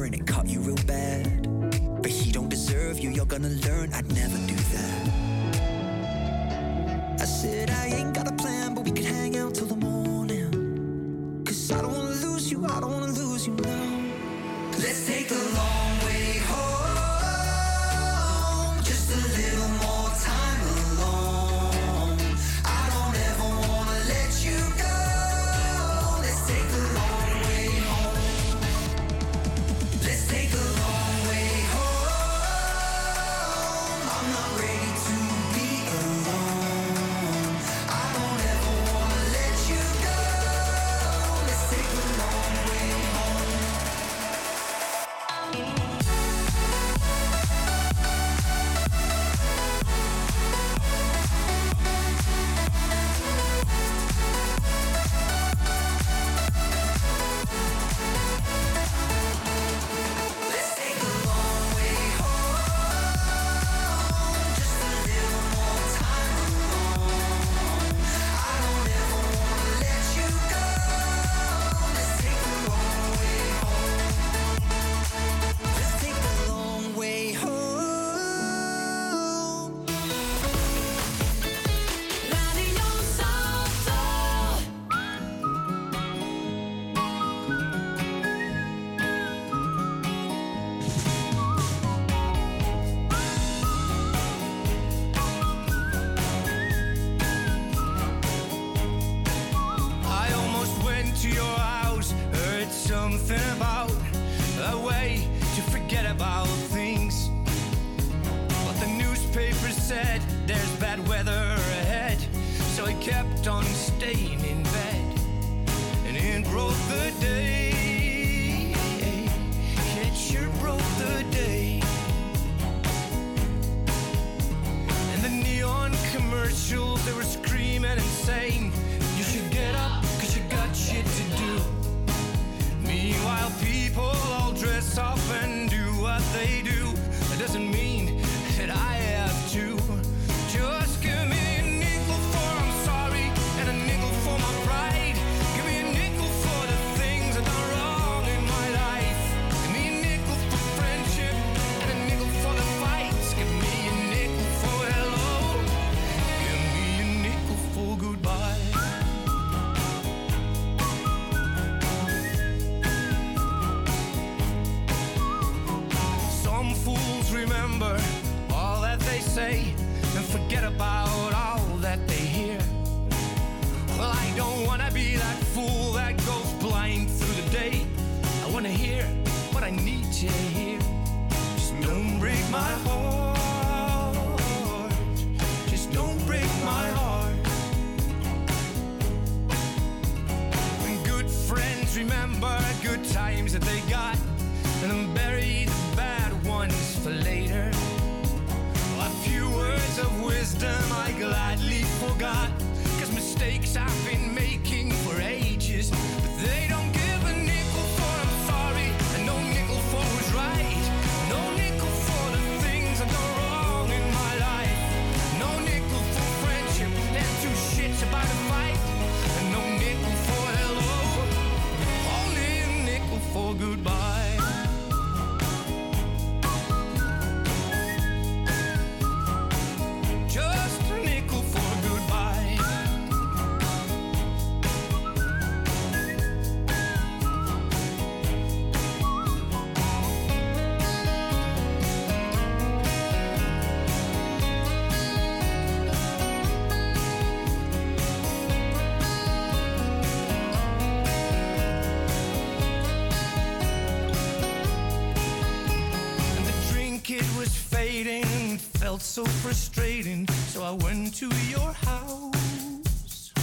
[258.93, 260.27] felt so frustrating.
[260.49, 263.33] So I went to your house.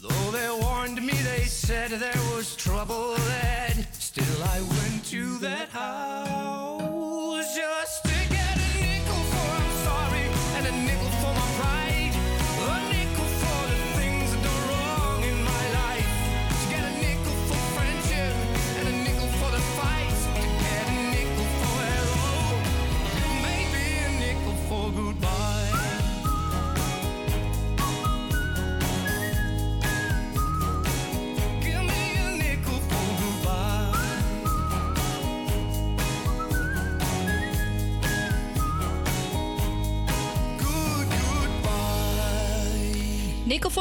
[0.00, 2.56] Though they warned me, they said there was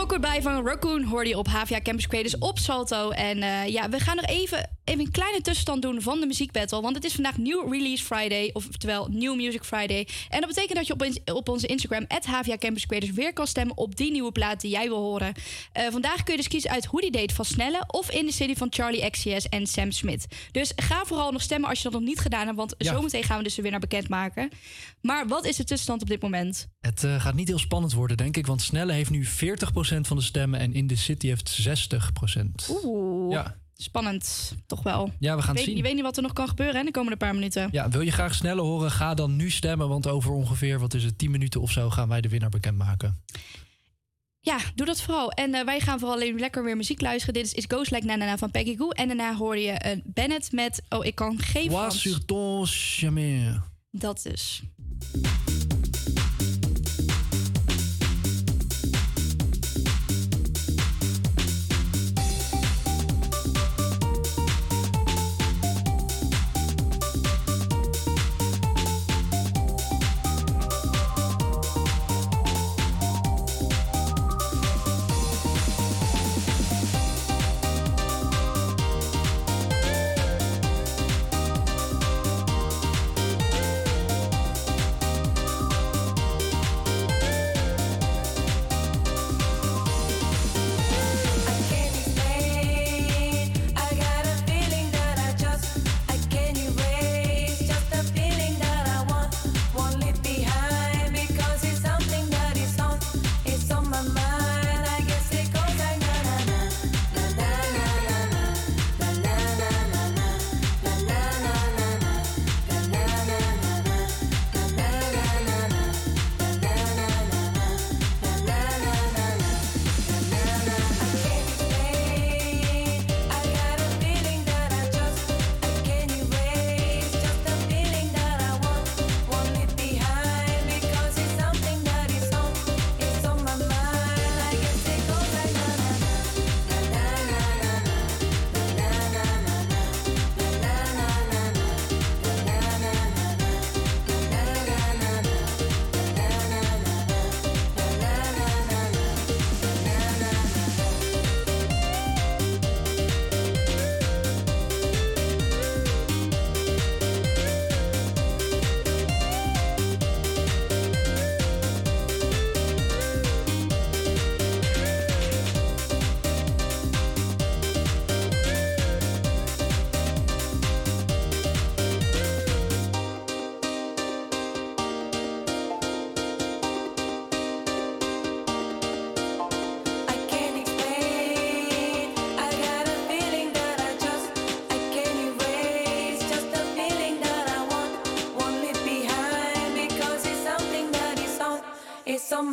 [0.04, 3.10] For Goodbye van Raccoon hoorde je op HVA Campus Creators op Salto.
[3.10, 6.82] En eh, ja, we gaan nog even, even een kleine tussenstand doen van de muziekbattle.
[6.82, 10.08] Want het is vandaag New Release Friday, oftewel New Music Friday.
[10.30, 13.48] En dat betekent dat je op, in- op onze Instagram, HVA Campus Creators, weer kan
[13.48, 15.34] stemmen op die nieuwe plaat die jij wil horen.
[15.72, 18.34] Eh, vandaag kun je dus kiezen uit Hoe die Date van Snelle of In the
[18.34, 20.26] City van Charlie XCS en Sam Smith.
[20.52, 22.94] Dus ga vooral nog stemmen als je dat nog niet gedaan hebt, want Ja.
[22.94, 24.50] zometeen gaan we dus de winnaar bekendmaken.
[25.02, 26.68] Maar wat is de tussenstand op dit moment?
[26.82, 28.48] Het eh, gaat niet heel spannend worden, denk ik.
[28.48, 32.70] Want Snelle heeft nu 40% van de stemmen en In the City heeft 60%.
[32.84, 33.62] Oeh, Ja.
[33.84, 34.56] Spannend.
[34.66, 35.12] Toch wel.
[35.20, 35.76] Ja, we gaan weet, zien.
[35.76, 37.70] Je weet niet wat er nog kan gebeuren hè, de komende paar minuten.
[37.72, 38.92] Ja, wil je graag Snelle horen?
[38.92, 39.90] Ga dan nu stemmen.
[39.90, 43.24] Want over ongeveer, wat is het, 10 minuten of zo gaan wij de winnaar bekendmaken.
[44.40, 45.32] Ja, doe dat vooral.
[45.32, 47.34] En eh, wij gaan vooral alleen lekker weer muziek luisteren.
[47.34, 48.90] Dit is It Goes Like Na Na Na van Peggy Goo.
[48.90, 50.82] En daarna hoorde je uh, Bennett met...
[50.90, 52.02] Oh, ik kan geen Frans.
[52.02, 53.62] sur ton chemin.
[53.92, 54.64] Dat dus.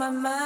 [0.00, 0.39] My mind.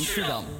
[0.00, 0.53] 是的。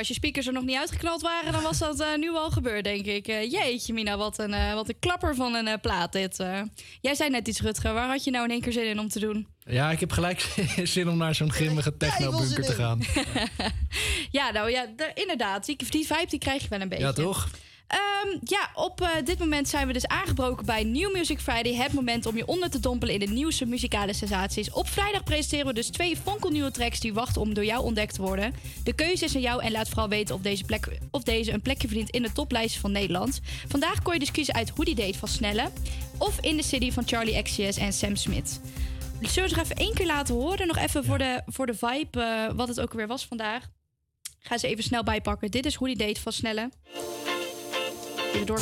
[0.00, 2.84] Als je speakers er nog niet uitgeknald waren, dan was dat eh, nu al gebeurd,
[2.84, 3.28] denk ik.
[3.28, 6.38] Eh, jeetje, Mina, wat een, eh, wat een klapper van een plaat dit.
[6.40, 6.60] eh.
[7.00, 7.92] Jij zei net iets, Rutger.
[7.94, 9.46] Waar had je nou in één keer zin in om te doen?
[9.64, 10.40] Ja, ik heb gelijk
[10.84, 13.00] zin om naar zo'n grimmige technobunker te gaan.
[14.38, 15.66] ja, nou ja, de- inderdaad.
[15.66, 17.04] Die, die vibe die krijg je wel een beetje.
[17.04, 17.48] Ja, toch?
[17.86, 20.06] Ehm, ja, op eh, dit moment zijn we dus
[20.40, 21.74] aangebroken bij New Music Friday.
[21.74, 24.70] Het moment om je onder te dompelen in de nieuwste muzikale sensaties.
[24.70, 28.22] Op vrijdag presenteren we dus twee fonkelnieuwe tracks die wachten om door jou ontdekt te
[28.22, 28.54] worden.
[28.84, 31.60] De keuze is aan jou en laat vooral weten of deze, plek, of deze een
[31.60, 33.40] plekje verdient in de toplijst van Nederland.
[33.68, 35.70] Vandaag kon je dus kiezen uit Hoe Die Date van Snelle
[36.18, 38.60] of In The City van Charlie XCS en Sam Smith.
[39.20, 40.66] Zullen we nog even één keer laten horen?
[40.66, 43.68] Nog even voor, de, voor de vibe, eh, wat het ook weer was vandaag.
[44.38, 45.50] Ga ze even snel bijpakken.
[45.50, 46.70] Dit is Hoe Die Date van Snelle.
[48.34, 48.60] Even door.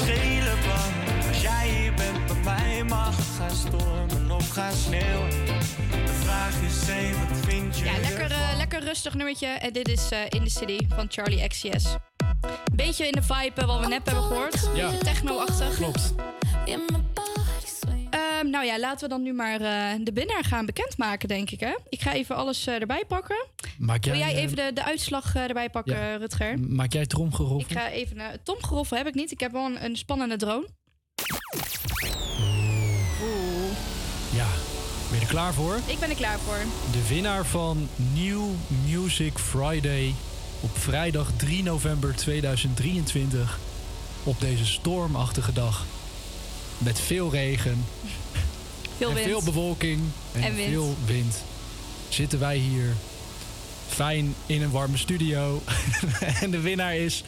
[3.69, 5.31] Stormen of gaan sneeuwen.
[6.05, 8.39] De vraag is hé, wat vind je Ja, lekker, ervan?
[8.39, 9.47] eh, lekker rustig nummertje.
[9.47, 11.85] En dit is eh, In The City van Charlie XCS.
[11.85, 14.69] Een beetje in de vibe eh, wat we net hebben gehoord.
[14.74, 14.90] Ja.
[14.99, 15.74] Techno-achtig.
[15.77, 16.15] Klopt.
[18.11, 21.61] Ehm, nou ja, laten we dan nu maar eh, de winnaar gaan bekendmaken, denk ik.
[21.61, 21.74] Hè?
[21.89, 23.47] Ik ga even alles eh, erbij pakken.
[23.78, 26.15] Maak jij, Wil jij eh, even de, de uitslag eh, erbij pakken, Ja.
[26.16, 26.59] Rutger?
[26.61, 27.61] Maak jij tromgeroffel?
[27.61, 28.16] Ik ga even...
[28.16, 29.31] naar Tom Geroffel heb ik niet.
[29.31, 30.66] Ik heb wel een, een spannende drone.
[35.29, 35.81] Er klaar voor?
[35.87, 36.59] Ik ben er klaar voor.
[36.93, 38.43] De winnaar van New
[38.87, 40.15] Music Friday
[40.61, 43.59] op vrijdag 3 november 2023.
[44.25, 45.87] Op deze stormachtige dag.
[46.79, 47.85] Met veel regen.
[48.97, 49.27] Veel en wind.
[49.27, 50.01] veel bewolking.
[50.33, 50.69] En, En wind.
[50.69, 51.43] veel wind.
[52.09, 52.95] Zitten wij hier
[53.89, 55.63] fijn in een warme studio.
[56.43, 57.25] en de winnaar is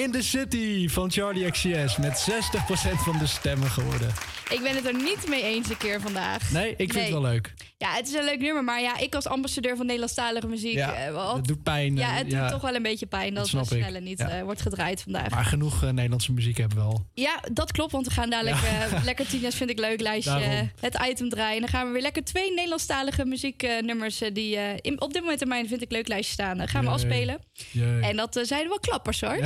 [0.00, 1.96] In the City van Charlie XCS.
[1.96, 4.08] Met 60% van de stemmen geworden.
[4.50, 6.50] Ik ben het er niet mee eens een keer vandaag.
[6.50, 7.54] Nee, ik vind het wel leuk.
[7.78, 8.64] Ja, het is een leuk nummer.
[8.64, 10.74] Maar ja, ik als ambassadeur van Nederlandstalige muziek...
[10.74, 11.96] Ja, eh, wat- het doet pijn.
[11.96, 12.40] Ja, eh, het ja.
[12.40, 14.28] doet toch wel een beetje pijn dat, Dat het snelle niet Ja.
[14.28, 15.30] eh, wordt gedraaid vandaag.
[15.30, 17.06] Maar genoeg Nederlandse muziek hebben we al.
[17.14, 18.56] Ja, dat klopt, want we gaan dadelijk
[19.04, 20.70] lekker Tina's vind ik leuk lijstje Daarom.
[20.80, 21.54] het item draaien.
[21.54, 25.48] En dan gaan we weer lekker twee Nederlandstalige muzieknummers die in, op dit moment in
[25.48, 27.38] mijn vind ik leuk lijstje staan, gaan we afspelen.
[27.70, 28.00] Jee.
[28.00, 29.38] En dat zijn wel klappers hoor.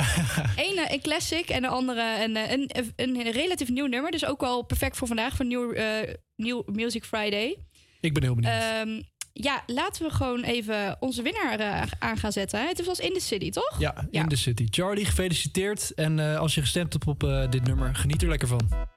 [0.55, 4.11] Eén een classic en de andere een, eh, een, een, een relatief nieuw nummer.
[4.11, 7.57] Dus ook wel perfect voor vandaag, voor New, eh, New Music Friday.
[7.99, 8.53] Ik ben heel benieuwd.
[8.53, 9.01] Ehm,
[9.33, 12.67] ja, laten we gewoon even onze winnaar eh, aan gaan zetten.
[12.67, 13.75] Het was In The City, toch?
[13.79, 14.67] Ja, in the city.
[14.69, 15.93] Charlie, gefeliciteerd.
[15.93, 18.94] En als je gestemd hebt op dit nummer, geniet er lekker van.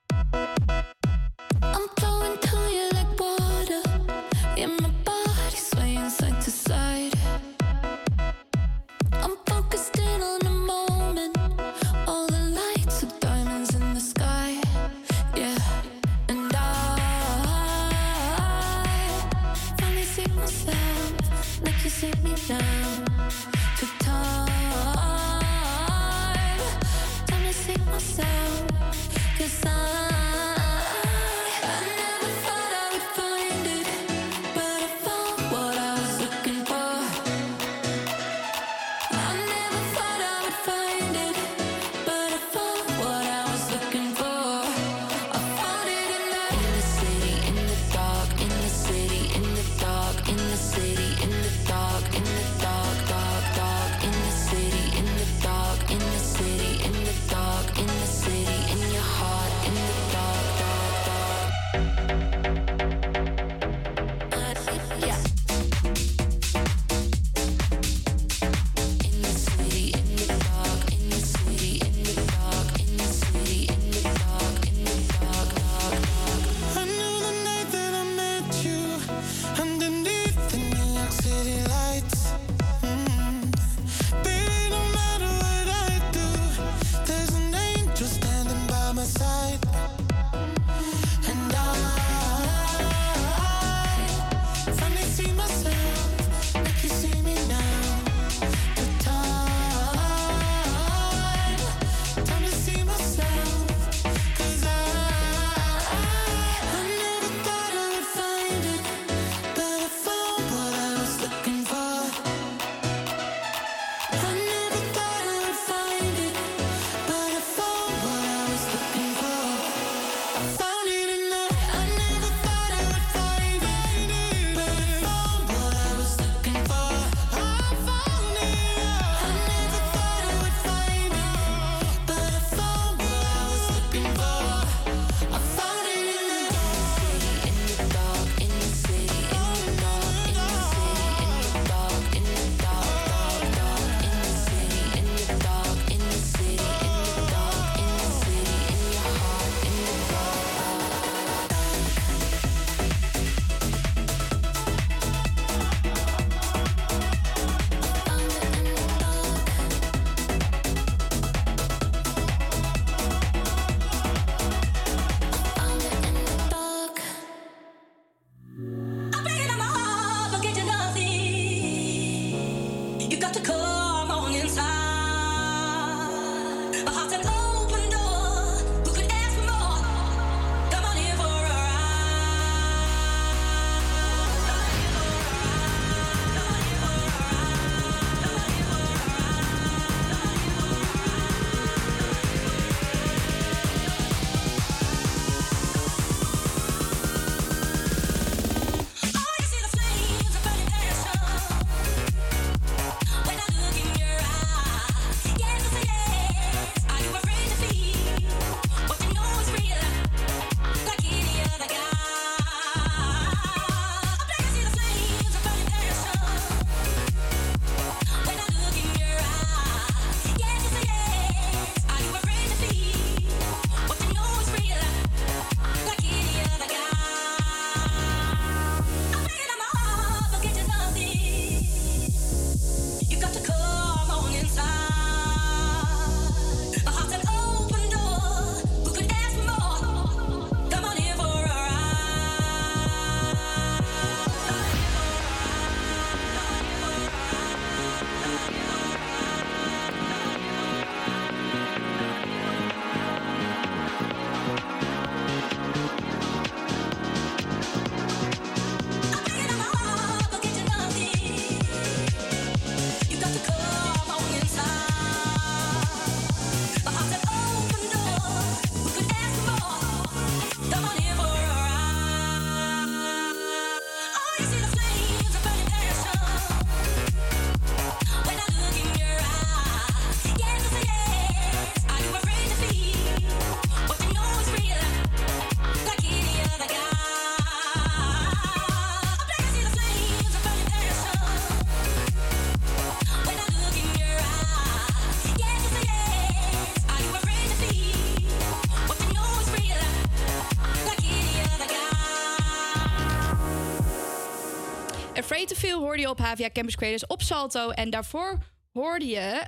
[305.98, 307.70] Hoorde je op HVA Campus Creators op Salto.
[307.70, 308.38] En daarvoor
[308.72, 309.42] hoorde je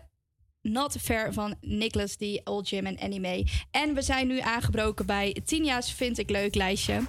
[0.63, 3.47] Not Fair van Nicholas, die Old Jim en Anime.
[3.71, 7.01] En we zijn nu aangebroken bij Tinia's Vind ik Leuk lijstje.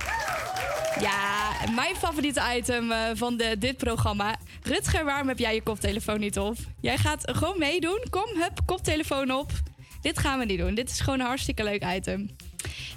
[0.99, 4.35] Ja, mijn favoriete item eh, van de, dit programma.
[4.63, 6.55] Rutger, waarom heb jij je koptelefoon niet op?
[6.81, 8.05] Jij gaat gewoon meedoen.
[8.09, 9.51] Kom, hup, koptelefoon op.
[10.01, 10.75] Dit gaan we niet doen.
[10.75, 12.29] Dit is gewoon een hartstikke leuk item.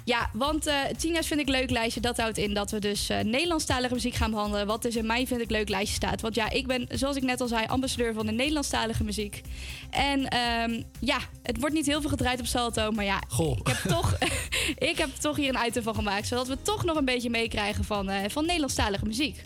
[0.05, 2.01] Ja, want eh Tina's vind ik leuk lijstje.
[2.01, 4.67] Dat houdt in dat we dus eh Nederlandstalige muziek gaan behandelen.
[4.67, 6.21] Wat dus in mijn vind ik leuk lijstje staat.
[6.21, 9.41] Want ja, ik ben, zoals ik net al zei, ambassadeur van de Nederlandstalige muziek.
[9.89, 12.91] En ehm, ja, het wordt niet heel veel gedraaid op Salto.
[12.91, 13.57] Maar ja, Goh.
[13.57, 14.17] ik heb, toch,
[14.91, 16.27] ik heb toch hier een item van gemaakt.
[16.27, 19.43] Zodat we toch nog een beetje meekrijgen van, eh, van Nederlandstalige muziek.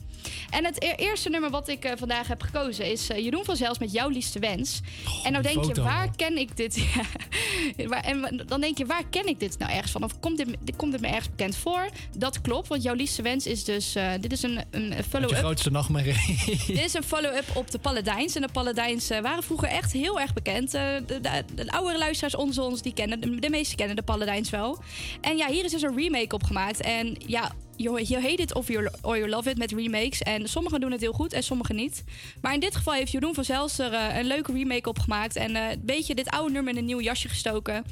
[0.49, 3.55] En het e- eerste nummer wat ik eh, vandaag heb gekozen is eh, Jeroen van
[3.55, 4.81] Zels met Jouw Liefste Wens.
[5.23, 6.85] en nou denk je, waar ken ik dit?
[7.87, 10.03] Waar- en dan denk je, waar ken ik dit nou ergens van?
[10.03, 11.89] Of komt dit, komt dit me ergens bekend voor?
[12.17, 13.95] Dat klopt, want Jouw Liefste Wens is dus...
[13.95, 15.37] eh, dit is een, een follow-up.
[15.37, 16.37] grootste nachtmerrie.
[16.67, 18.35] Dit is een follow-up op de Paladijns.
[18.35, 20.71] En de Paladijns waren vroeger echt heel erg bekend.
[20.71, 24.49] De, de, de oudere luisteraars onder ons, die kennen, de, de meesten kennen de Paladijns
[24.49, 24.79] wel.
[25.21, 26.81] En ja, hier is dus een remake op gemaakt.
[26.81, 30.21] En ja, you, you hate it of you, or you love it met remakes.
[30.21, 32.03] En sommigen doen het heel goed en sommigen niet.
[32.41, 35.35] Maar in dit geval heeft Jeroen van Zels er eh, een leuke remake op gemaakt.
[35.35, 37.85] En eh, een beetje dit oude nummer in een nieuw jasje gestoken.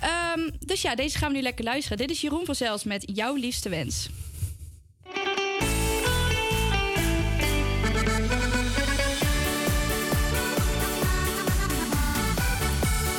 [0.00, 1.98] Ehm, dus ja, deze gaan we nu lekker luisteren.
[1.98, 4.08] Dit is Jeroen van Zels met Jouw Liefste Wens.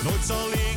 [0.03, 0.68] Nooit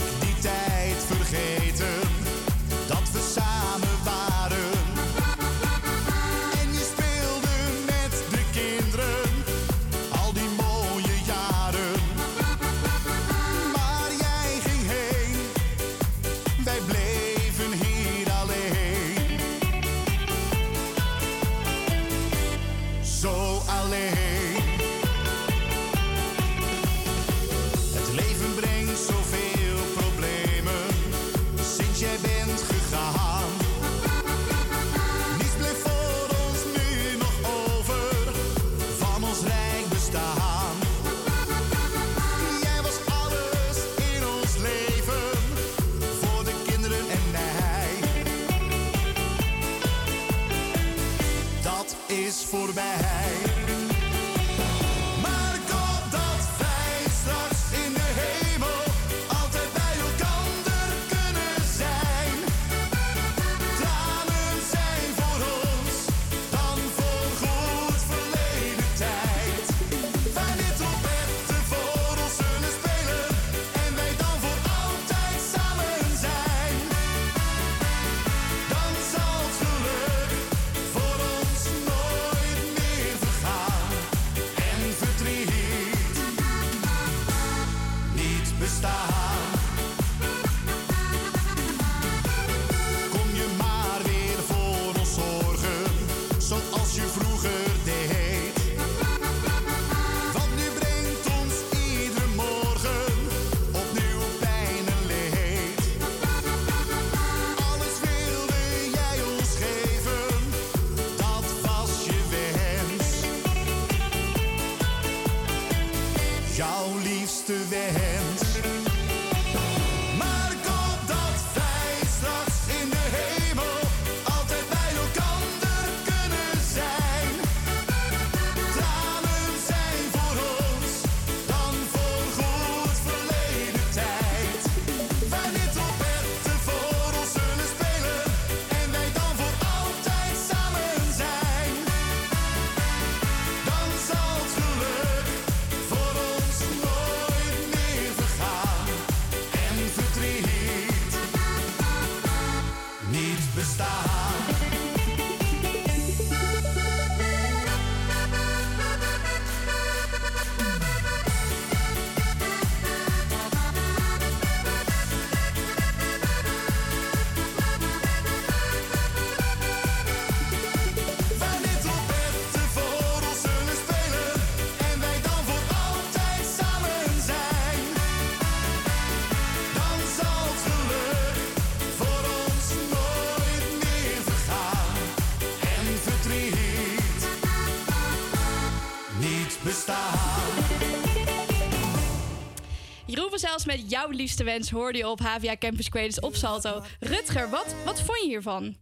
[193.52, 196.82] Styles met jouw liefste wens hoorde je op HVA Campus Creators op Salto.
[197.00, 198.76] Rutger, wat, wat vond je hiervan?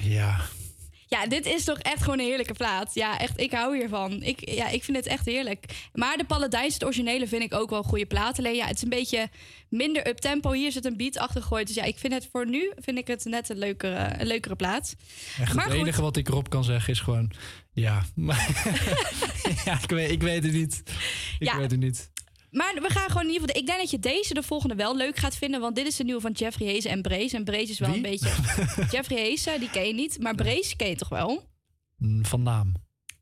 [0.00, 0.40] Ja.
[1.06, 2.94] Ja, dit is toch echt gewoon een heerlijke plaat.
[2.94, 4.22] Ja, echt, ik hou hiervan.
[4.22, 5.81] Ik, ja, ik vind het echt heerlijk.
[6.02, 8.38] Maar de Paladijns, het originele, vind ik ook wel een goede plaat.
[8.38, 9.28] Alleen ja, het is een beetje
[9.68, 10.52] minder up-tempo.
[10.52, 11.66] Hier zit een beat achter gegooid.
[11.66, 14.56] Dus ja, ik vind het voor nu vind ik het net een leukere, een leukere
[14.56, 14.94] plaat.
[15.40, 17.30] Echt, maar het goed, enige wat ik erop kan zeggen is gewoon...
[17.72, 18.48] Ja, maar,
[19.64, 20.82] ja ik, weet, ik weet het niet.
[21.38, 21.56] Ik Ja.
[21.58, 22.10] weet het niet.
[22.50, 23.60] Maar we gaan gewoon in ieder geval...
[23.60, 25.60] Ik denk dat je deze de volgende wel leuk gaat vinden.
[25.60, 27.36] Want dit is de nieuwe van Jeffrey Hezen en Brace.
[27.36, 27.96] En Brace is wel Wie?
[27.96, 28.28] een beetje...
[28.96, 30.18] Jeffrey Hezen, die ken je niet.
[30.20, 31.48] Maar Brace ken je toch wel?
[32.22, 32.72] Van naam.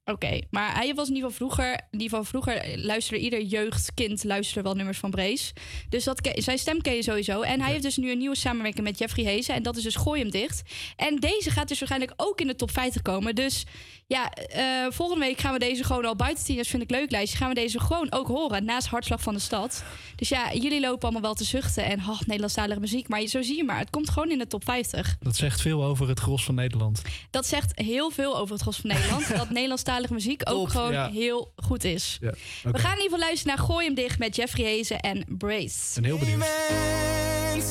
[0.04, 4.24] Oké, maar hij was in ieder geval vroeger, in ieder geval vroeger luisterde ieder jeugdkind
[4.24, 5.52] luisterde wel nummers van Brace.
[5.88, 7.40] Dus dat, zijn stem ken je sowieso.
[7.40, 9.54] En hij heeft dus nu een nieuwe samenwerking met Jeffrey Hezen.
[9.54, 10.62] En dat is dus Gooi hem dicht.
[10.96, 13.34] En deze gaat dus waarschijnlijk ook in de top 50 komen.
[13.34, 13.64] Dus
[14.06, 17.38] ja, eh, volgende week gaan we deze gewoon al buiten tieners vind ik leuk lijstje.
[17.38, 19.84] Gaan we deze gewoon ook horen naast Hartslag van de Stad.
[20.16, 23.08] Dus ja, jullie lopen allemaal wel te zuchten en oh, Nederlandstalige muziek.
[23.08, 25.16] Maar zo zie je maar, het komt gewoon in de top 50.
[25.20, 27.02] Dat zegt veel over het gros van Nederland.
[27.30, 29.28] Dat zegt heel veel over het Gros van Nederland.
[29.36, 29.50] dat
[29.90, 31.10] Nederlandstalige muziek ook Top, gewoon ja.
[31.10, 32.18] heel goed is.
[32.20, 32.30] Ja,
[32.62, 35.78] We gaan in ieder geval luisteren naar Gooi hem dicht met Jeffrey Hezen en Brace.
[35.94, 36.38] ben heel benieuwd.
[36.38, 37.66] Mens,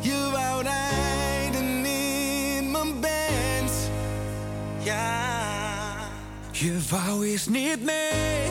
[0.00, 3.72] je wou rijden in mijn band.
[4.82, 6.08] Ja,
[6.52, 8.50] je wou eens niet mee.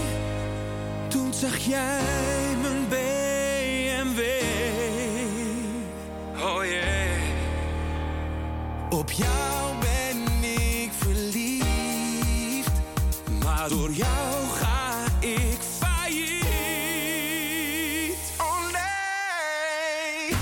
[1.07, 4.19] Toen zag jij mijn BMW.
[6.43, 6.89] Oh yeah.
[8.89, 9.80] Op jou
[13.61, 16.41] Maar door jou ga ik failliet.
[18.37, 20.35] Oh nee.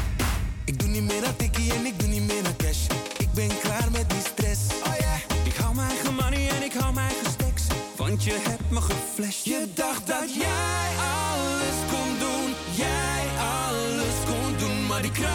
[0.66, 2.88] Ik doe niet meer aan tikkie en ik doe niet meer aan cash.
[3.18, 4.60] Ik ben klaar met die stress.
[4.86, 5.20] Oh yeah.
[5.44, 7.64] Ik hou mijn eigen money en ik hou mijn eigen stacks.
[7.96, 9.46] Want je hebt me geflasht.
[9.46, 12.54] Je dacht dat jij alles kon doen.
[12.76, 14.86] Jij alles kon doen.
[14.88, 15.30] Maar die kraan.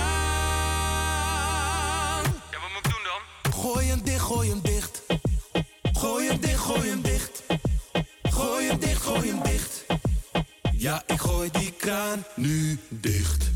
[2.50, 3.20] Ja, wat moet ik doen dan?
[3.52, 4.73] Gooi hem dicht, gooi hem dicht.
[9.14, 9.86] Gooi hem dicht.
[10.72, 13.53] Ja, ik gooi die kraan nu dicht.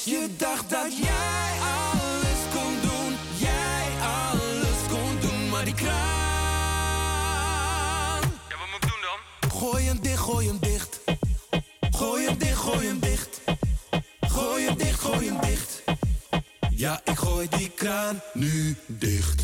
[0.00, 3.16] Je dacht dat jij alles kon doen.
[3.38, 5.48] Jij alles kon doen.
[5.48, 5.90] Maar die kraan.
[8.48, 9.50] Ja, wat moet ik doen dan?
[9.50, 11.00] Gooi hem dicht, gooi hem dicht.
[11.90, 13.40] Gooi hem dicht, gooi hem dicht.
[14.20, 15.82] Gooi hem dicht, gooi hem dicht.
[16.70, 19.41] Ja, ik gooi die kraan nu dicht.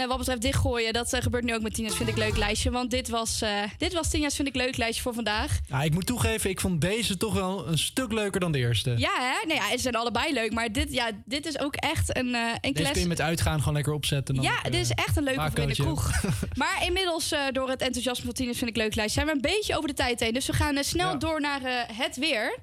[0.00, 2.36] En eh, wat betreft dichtgooien, dat eh, gebeurt nu ook met Tina's Vind ik Leuk
[2.36, 2.70] lijstje.
[2.70, 5.58] Want dit was, eh, dit was Tina's Vind ik Leuk lijstje voor vandaag.
[5.68, 8.94] Ja, ik moet toegeven, ik vond deze toch wel een stuk leuker dan de eerste.
[8.96, 9.46] Ja, hè?
[9.46, 10.52] Nee, ja, ze zijn allebei leuk.
[10.52, 13.58] Maar dit, ja, dit is ook echt een, eh een Deze kun je met uitgaan
[13.58, 14.34] gewoon lekker opzetten.
[14.34, 16.10] Dan Ja, dit is echt een leuke voor in de kroeg.
[16.54, 19.76] Maar inmiddels, door het enthousiasme van Tina's Vind ik Leuk lijstje, zijn we een beetje
[19.76, 20.32] over de tijd heen.
[20.32, 21.16] Dus we gaan snel Ja.
[21.16, 22.58] door naar het weer.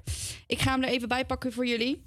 [0.46, 2.04] Ik ga hem er even bij pakken voor jullie.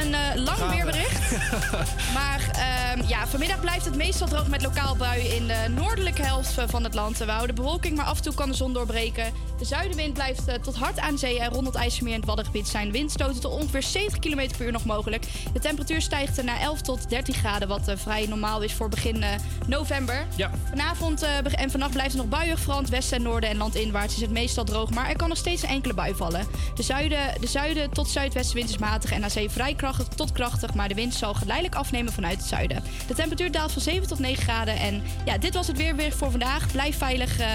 [0.00, 1.18] Een eh, lang Gaan weerbericht.
[2.14, 6.54] Maar ehm, ja, vanmiddag blijft het meestal droog met lokaal buien in de noordelijke helft
[6.66, 7.18] van het land.
[7.18, 9.32] We houden bewolking, maar af en toe kan de zon doorbreken.
[9.58, 12.68] De zuidenwind blijft eh, tot hard aan zee en rond het IJsselmeer en het Waddengebied
[12.68, 15.26] zijn windstoten tot ongeveer 70 km per uur nog mogelijk.
[15.52, 19.24] De temperatuur stijgt naar 11 tot 13 graden, wat eh, vrij normaal is voor begin
[19.66, 20.26] november.
[20.36, 20.50] Ja.
[20.68, 21.22] Vanavond
[21.54, 24.30] en vannacht blijft het nog buiig, vooral in westen en noorden en landinwaarts is het
[24.30, 26.46] meestal droog, maar er kan nog steeds een enkele bui vallen.
[26.74, 30.74] De zuiden, de zuiden tot zuidwestenwind is matig en aan zee vrij krachtig tot krachtig,
[30.74, 32.82] maar de wind zal geleidelijk afnemen vanuit het zuiden.
[33.06, 36.12] De temperatuur daalt van 7 tot 9 graden en ja, dit was het weer weer
[36.12, 36.72] voor vandaag.
[36.72, 37.48] Blijf veilig, eh,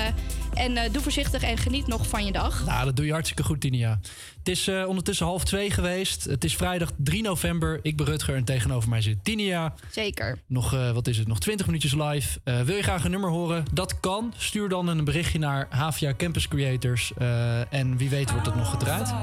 [0.54, 2.66] En eh, doe voorzichtig en geniet nog van je dag.
[2.66, 4.00] Nou, dat doe je hartstikke goed, Tinia.
[4.46, 6.24] Het is eh, ondertussen half twee geweest.
[6.24, 7.80] Het is vrijdag 3 november.
[7.82, 9.74] Ik ben Rutger en tegenover mij zit Tinia.
[9.92, 10.40] Zeker.
[10.48, 12.40] Nog, eh, wat is het, nog 20 minuutjes live.
[12.44, 13.66] Eh, wil je graag een nummer horen?
[13.74, 14.34] Dat kan.
[14.38, 17.12] Stuur dan een berichtje naar Havia Campus Creators.
[17.18, 19.14] Eh, en wie weet wordt het nog gedraaid.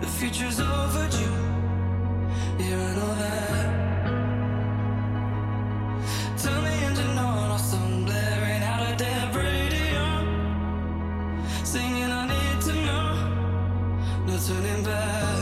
[0.00, 1.36] The future's overdue.
[2.58, 3.68] Yeah, that.
[6.42, 6.62] Turn
[8.06, 8.82] blaring out
[9.34, 10.04] radio.
[11.64, 13.08] Singing, I need to know.
[14.26, 15.39] No turning back.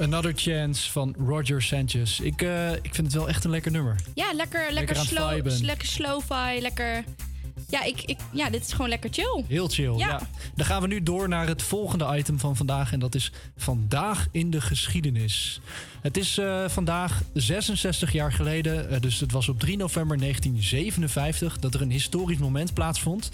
[0.00, 2.20] Another Chance van Roger Sanchez.
[2.20, 3.96] Ik, eh, ik vind het wel echt een lekker nummer.
[4.14, 7.04] Ja, lekker, lekker, Lekker slow, lekker slow-fi, lekker...
[7.68, 9.44] Ja, ik, ik, ja, dit is gewoon lekker chill.
[9.48, 10.08] Heel chill, ja.
[10.08, 10.20] Ja.
[10.54, 12.92] Dan gaan we nu door naar het volgende item van vandaag.
[12.92, 15.60] En dat is Vandaag in de geschiedenis.
[16.00, 21.58] Het is eh, vandaag 66 jaar geleden, eh, dus het was op 3 november 1957...
[21.58, 23.30] dat er een historisch moment plaatsvond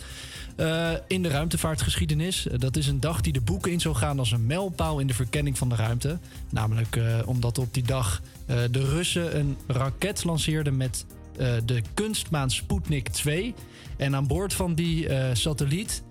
[0.56, 2.46] eh, in de ruimtevaartgeschiedenis.
[2.56, 5.14] Dat is een dag die de boeken in zou gaan als een mijlpaal in de
[5.14, 6.18] verkenning van de ruimte.
[6.50, 11.04] Namelijk omdat op die dag de Russen een raket lanceerden met
[11.64, 13.54] de kunstmaan Sputnik 2...
[14.02, 16.02] En aan boord van die eh, satelliet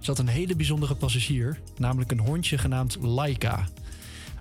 [0.00, 3.64] zat een hele bijzondere passagier, namelijk een hondje genaamd Laika.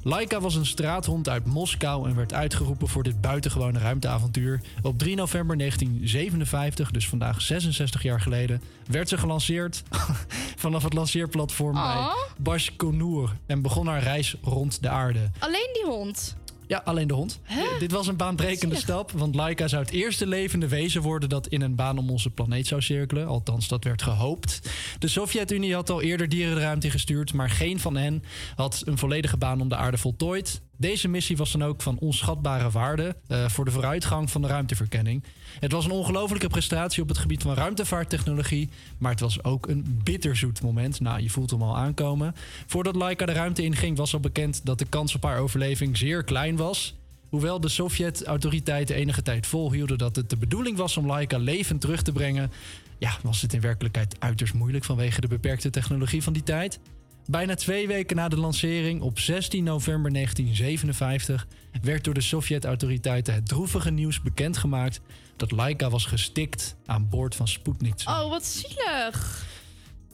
[0.04, 4.62] Laika was een straathond uit Moskou en werd uitgeroepen voor dit buitengewone ruimteavontuur.
[4.82, 9.84] Op 3 november 1957, dus vandaag 66 jaar geleden, werd ze gelanceerd
[10.64, 12.16] vanaf het lanceerplatform bij Oh.
[12.38, 15.32] Bashkonur en begon haar reis rond de aarde.
[15.40, 16.36] Alleen die hond.
[16.68, 17.40] Ja, alleen de hond.
[17.80, 21.61] Dit was een baanbrekende stap, want Laika zou het eerste levende wezen worden dat in
[21.61, 23.27] een baan om onze planeet zou cirkelen.
[23.27, 24.60] Althans, dat werd gehoopt.
[24.99, 28.23] De Sovjet-Unie had al eerder dieren de ruimte gestuurd, maar geen van hen
[28.56, 30.61] had een volledige baan om de aarde voltooid.
[30.84, 35.24] Deze missie was dan ook van onschatbare waarde eh, voor de vooruitgang van de ruimteverkenning.
[35.60, 40.02] Het was een ongelofelijke prestatie op het gebied van ruimtevaarttechnologie, maar het was ook een
[40.04, 41.00] bitterzoet moment.
[41.00, 42.36] Nou, je voelt hem al aankomen.
[42.68, 46.24] Voordat Laika de ruimte inging, was al bekend dat de kans op haar overleving zeer
[46.24, 46.96] klein was.
[47.30, 52.02] Hoewel de Sovjet-autoriteiten enige tijd volhielden dat het de bedoeling was om Laika levend terug
[52.02, 52.52] te brengen,
[52.98, 56.80] ja, was het in werkelijkheid uiterst moeilijk vanwege de beperkte technologie van die tijd.
[57.26, 61.48] Bijna twee weken na de lancering, op 16 november 1957,
[61.82, 65.02] werd door de Sovjet-autoriteiten het droevige nieuws bekendgemaakt
[65.36, 67.95] dat Laika was gestikt aan boord van Sputnik.
[67.95, 68.16] 2.
[68.16, 69.45] Oh, wat zielig.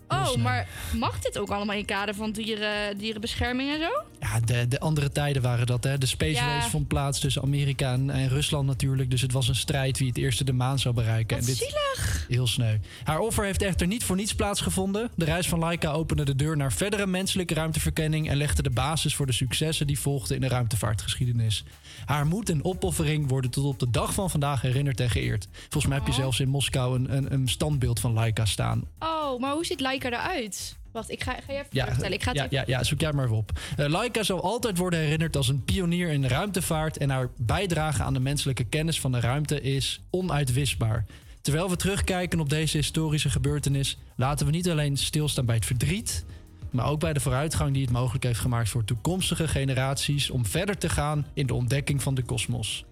[0.10, 4.04] Oh, maar mag dit ook allemaal in kader van dieren, dierenbescherming en zo?
[4.20, 5.84] Ja, de, de andere tijden waren dat.
[5.84, 5.98] Hè.
[5.98, 6.56] De Space Ja.
[6.56, 9.10] Race vond plaats tussen Amerika en, en Rusland natuurlijk.
[9.10, 11.38] Dus het was een strijd wie het eerste de maan zou bereiken.
[11.38, 12.26] Wat en dit, zielig.
[12.28, 12.78] Heel sneu.
[13.04, 15.12] Haar offer heeft echter niet voor niets plaatsgevonden.
[15.16, 18.30] De reis van Laika opende de deur naar verdere menselijke ruimteverkenning...
[18.30, 21.64] en legde de basis voor de successen die volgden in de ruimtevaartgeschiedenis.
[22.10, 25.48] Haar moed en opoffering worden tot op de dag van vandaag herinnerd en geëerd.
[25.52, 28.84] Volgens mij heb je zelfs in Moskou een, een, een standbeeld van Laika staan.
[29.00, 30.78] Oh, maar hoe ziet Laika eruit?
[30.92, 32.12] Wacht, ik ga, ga je even vertellen.
[32.14, 33.52] Ik ga ja, even- ja, ja, zoek jij maar even op.
[33.78, 36.98] Eh, Laika zal altijd worden herinnerd als een pionier in de ruimtevaart...
[36.98, 41.06] en haar bijdrage aan de menselijke kennis van de ruimte is onuitwisbaar.
[41.42, 43.98] Terwijl we terugkijken op deze historische gebeurtenis...
[44.16, 46.26] laten we niet alleen stilstaan bij het verdriet...
[46.72, 48.70] maar ook bij de vooruitgang die het mogelijk heeft gemaakt...
[48.70, 52.84] voor toekomstige generaties om verder te gaan in de ontdekking van de kosmos.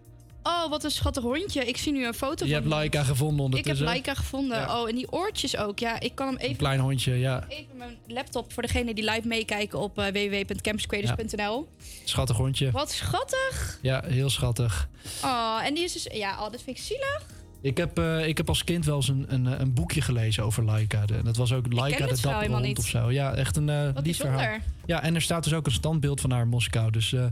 [0.43, 1.65] Oh, wat een schattig hondje.
[1.65, 3.85] Ik zie nu een foto Je van hebt Laika gevonden Ik heb ondertussen.
[3.85, 4.57] Laika gevonden.
[4.57, 4.81] Ja.
[4.81, 5.79] Oh, en die oortjes ook.
[5.79, 6.55] Ja, ik kan hem Een even...
[6.55, 7.45] klein hondje, ja.
[7.47, 11.67] Even mijn laptop voor degene die live meekijken op www.campuscreators.nl.
[12.03, 12.71] Schattig hondje.
[12.71, 13.79] Wat schattig.
[13.81, 14.87] Ja, heel schattig.
[15.23, 16.07] Oh, en die is dus...
[16.11, 17.25] Ja, oh, dat vind ik zielig.
[17.61, 20.63] Ik heb, eh, ik heb als kind wel eens een, een, een boekje gelezen over
[20.63, 21.05] Laika.
[21.05, 22.77] De- dat was ook Laika de dappere hond niet.
[22.77, 23.11] of zo.
[23.11, 24.57] Ja, echt een eh Wat lief verhaal.
[24.85, 26.91] Ja, en er staat dus ook een standbeeld van haar in Moskou.
[26.91, 27.25] Dus eh,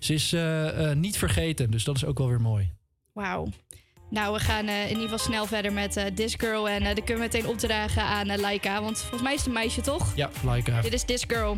[0.00, 1.70] ze is eh, eh, niet vergeten.
[1.70, 2.70] Dus dat is ook wel weer mooi.
[3.12, 3.48] Wauw.
[4.10, 6.68] Nou, we gaan eh, in ieder geval snel verder met eh This Girl.
[6.68, 8.82] En dan kunnen we meteen opdragen aan Laika.
[8.82, 10.12] Want volgens mij is het een meisje, toch?
[10.16, 10.80] Ja, Laika.
[10.80, 11.56] Dit is This Girl.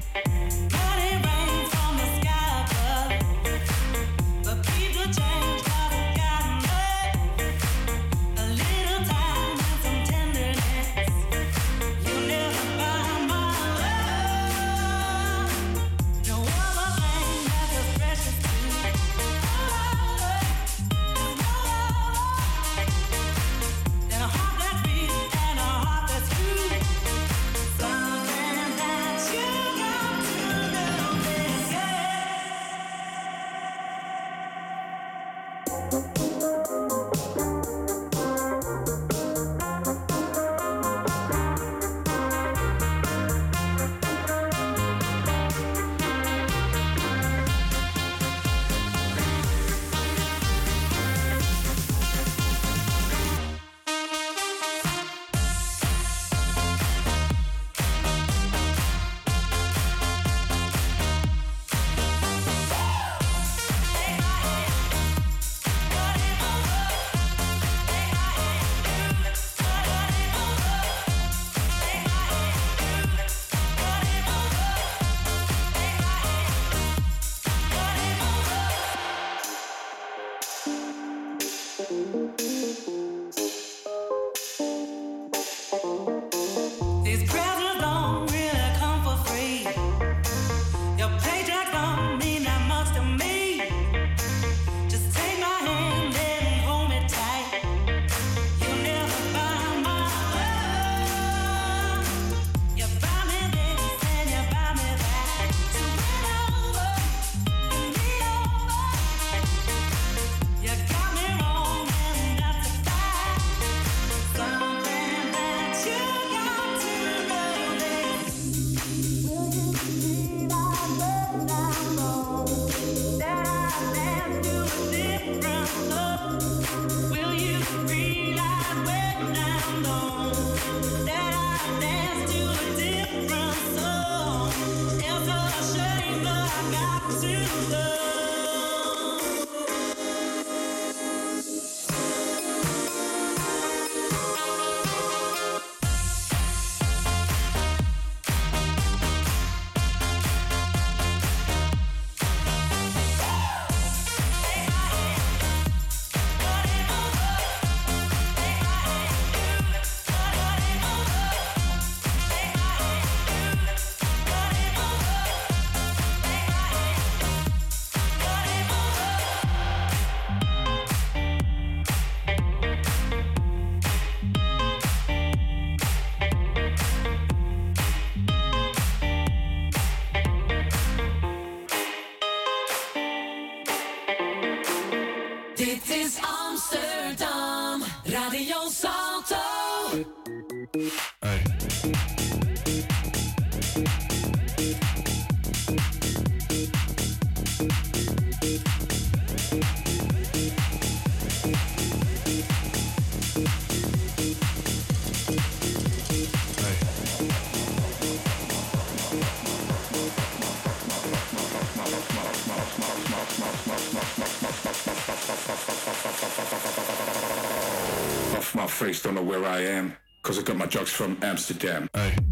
[220.59, 221.89] my drugs from Amsterdam.
[221.95, 222.24] Hey.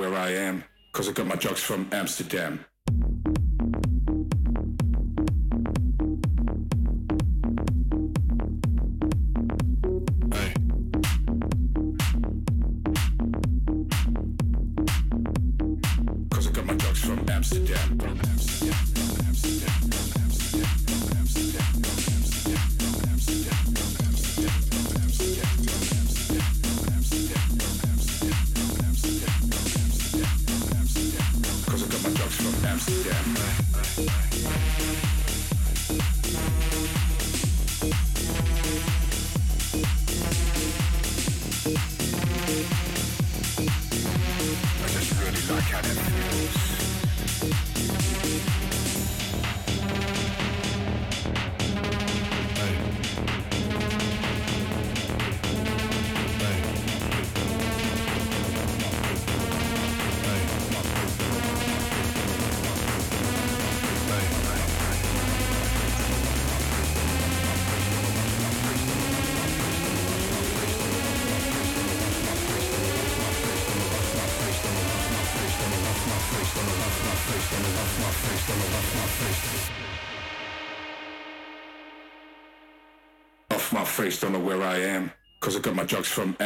[0.00, 2.64] where I am, cause I got my drugs from Amsterdam.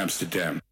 [0.04, 0.63] Amsterdam.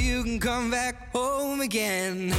[0.00, 2.34] you can come back home again.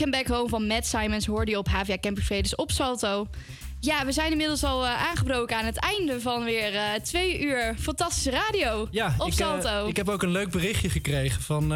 [0.00, 3.26] Can Back Home van Matt Simons hoorde je op HVA Campus Creators op Salto.
[3.80, 7.74] Ja, we zijn inmiddels al eh, aangebroken aan het einde van weer eh, twee uur
[7.78, 9.88] fantastische radio Ja, op ik, eh, Salto.
[9.88, 11.74] ik heb ook een leuk berichtje gekregen van,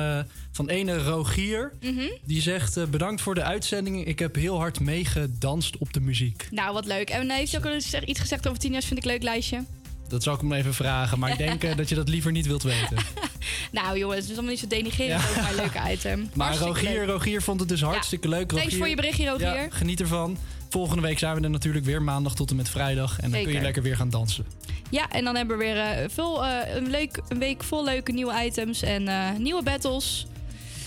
[0.52, 1.72] van ene Rogier.
[1.80, 2.08] Mhm.
[2.24, 4.06] Die zegt, bedankt voor de uitzending.
[4.06, 6.48] Ik heb heel hard meegedanst op de muziek.
[6.50, 7.10] Nou, wat leuk.
[7.10, 8.82] En heeft hij ook al iets gezegd over tien jaar?
[8.82, 9.64] Vind ik leuk lijstje.
[10.08, 11.18] Dat zou ik hem even vragen.
[11.18, 12.96] Maar ik denk dat je dat liever niet wilt weten.
[13.72, 15.42] Nou jongens, het is allemaal niet zo denigrerend Ja.
[15.42, 16.28] mijn leuke item.
[16.34, 17.08] Maar Hartstikke Rogier, leuk.
[17.08, 18.48] Rogier vond het dus hartstikke leuk.
[18.48, 18.78] Thanks Rogier.
[18.78, 19.54] voor je berichtje, Rogier.
[19.54, 20.36] Ja, geniet ervan.
[20.70, 23.20] Volgende week zijn we er natuurlijk weer maandag tot en met vrijdag.
[23.20, 24.46] En dan kun je lekker weer gaan dansen.
[24.90, 28.44] Ja, en dan hebben we weer veel, eh, een, leuk, een week vol leuke nieuwe
[28.44, 30.26] items en eh, nieuwe battles.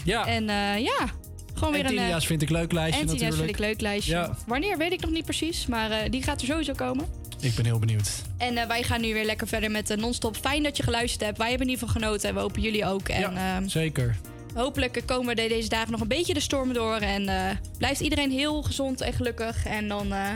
[0.04, 0.26] Ja.
[0.26, 0.46] En
[0.82, 1.06] ja,
[1.54, 1.98] gewoon weer en een...
[1.98, 3.36] Tinia's vind ik leuk lijstje en natuurlijk.
[3.36, 4.12] vind ik leuk lijstje.
[4.14, 4.38] Ja.
[4.48, 7.06] Wanneer weet ik nog niet precies, maar die gaat er sowieso komen.
[7.40, 8.10] Ik ben heel benieuwd.
[8.38, 10.38] En eh, wij gaan nu weer lekker verder met de non-stop.
[10.38, 11.38] Fijn dat je geluisterd hebt.
[11.38, 13.08] Wij hebben in ieder geval genoten en we hopen jullie ook.
[13.10, 14.16] En ehm, Zeker.
[14.54, 16.96] hopelijk komen we de- deze dagen nog een beetje de storm door.
[16.98, 19.66] En eh, blijft iedereen heel gezond en gelukkig.
[19.66, 20.30] En dan, eh,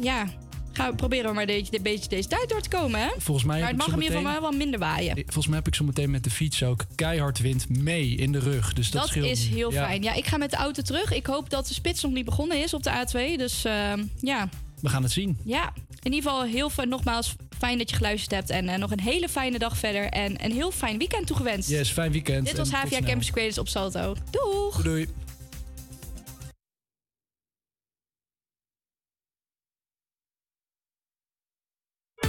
[0.00, 0.26] ja,
[0.72, 3.00] gaan we proberen maar een beetje, deze tijd door te komen.
[3.00, 3.08] Hè?
[3.18, 5.14] Volgens mij maar het mag in zo ieder geval meteen- wel minder waaien.
[5.16, 8.38] Volgens mij heb ik zo meteen met de fiets ook keihard wind mee in de
[8.38, 8.72] rug.
[8.72, 9.54] Dus dat, Dat, scheelt is niet.
[9.54, 10.02] heel Ja, fijn.
[10.02, 11.12] Ja, ik ga met de auto terug.
[11.12, 13.36] Ik hoop dat de spits nog niet begonnen is op de A2.
[13.38, 14.48] Dus ehm, ja.
[14.82, 15.38] We gaan het zien.
[15.44, 16.88] ja, in ieder geval heel fijn.
[16.88, 18.50] Nogmaals, fijn dat je geluisterd hebt.
[18.50, 20.04] En eh, nog een hele fijne dag verder.
[20.04, 21.68] En een heel fijn weekend toegewenst.
[21.68, 22.46] Yes, fijn weekend.
[22.46, 23.00] Dit was HVA.
[23.00, 24.14] Campus Creators op Salto.
[24.30, 24.82] Doeg!
[24.82, 25.08] Doei.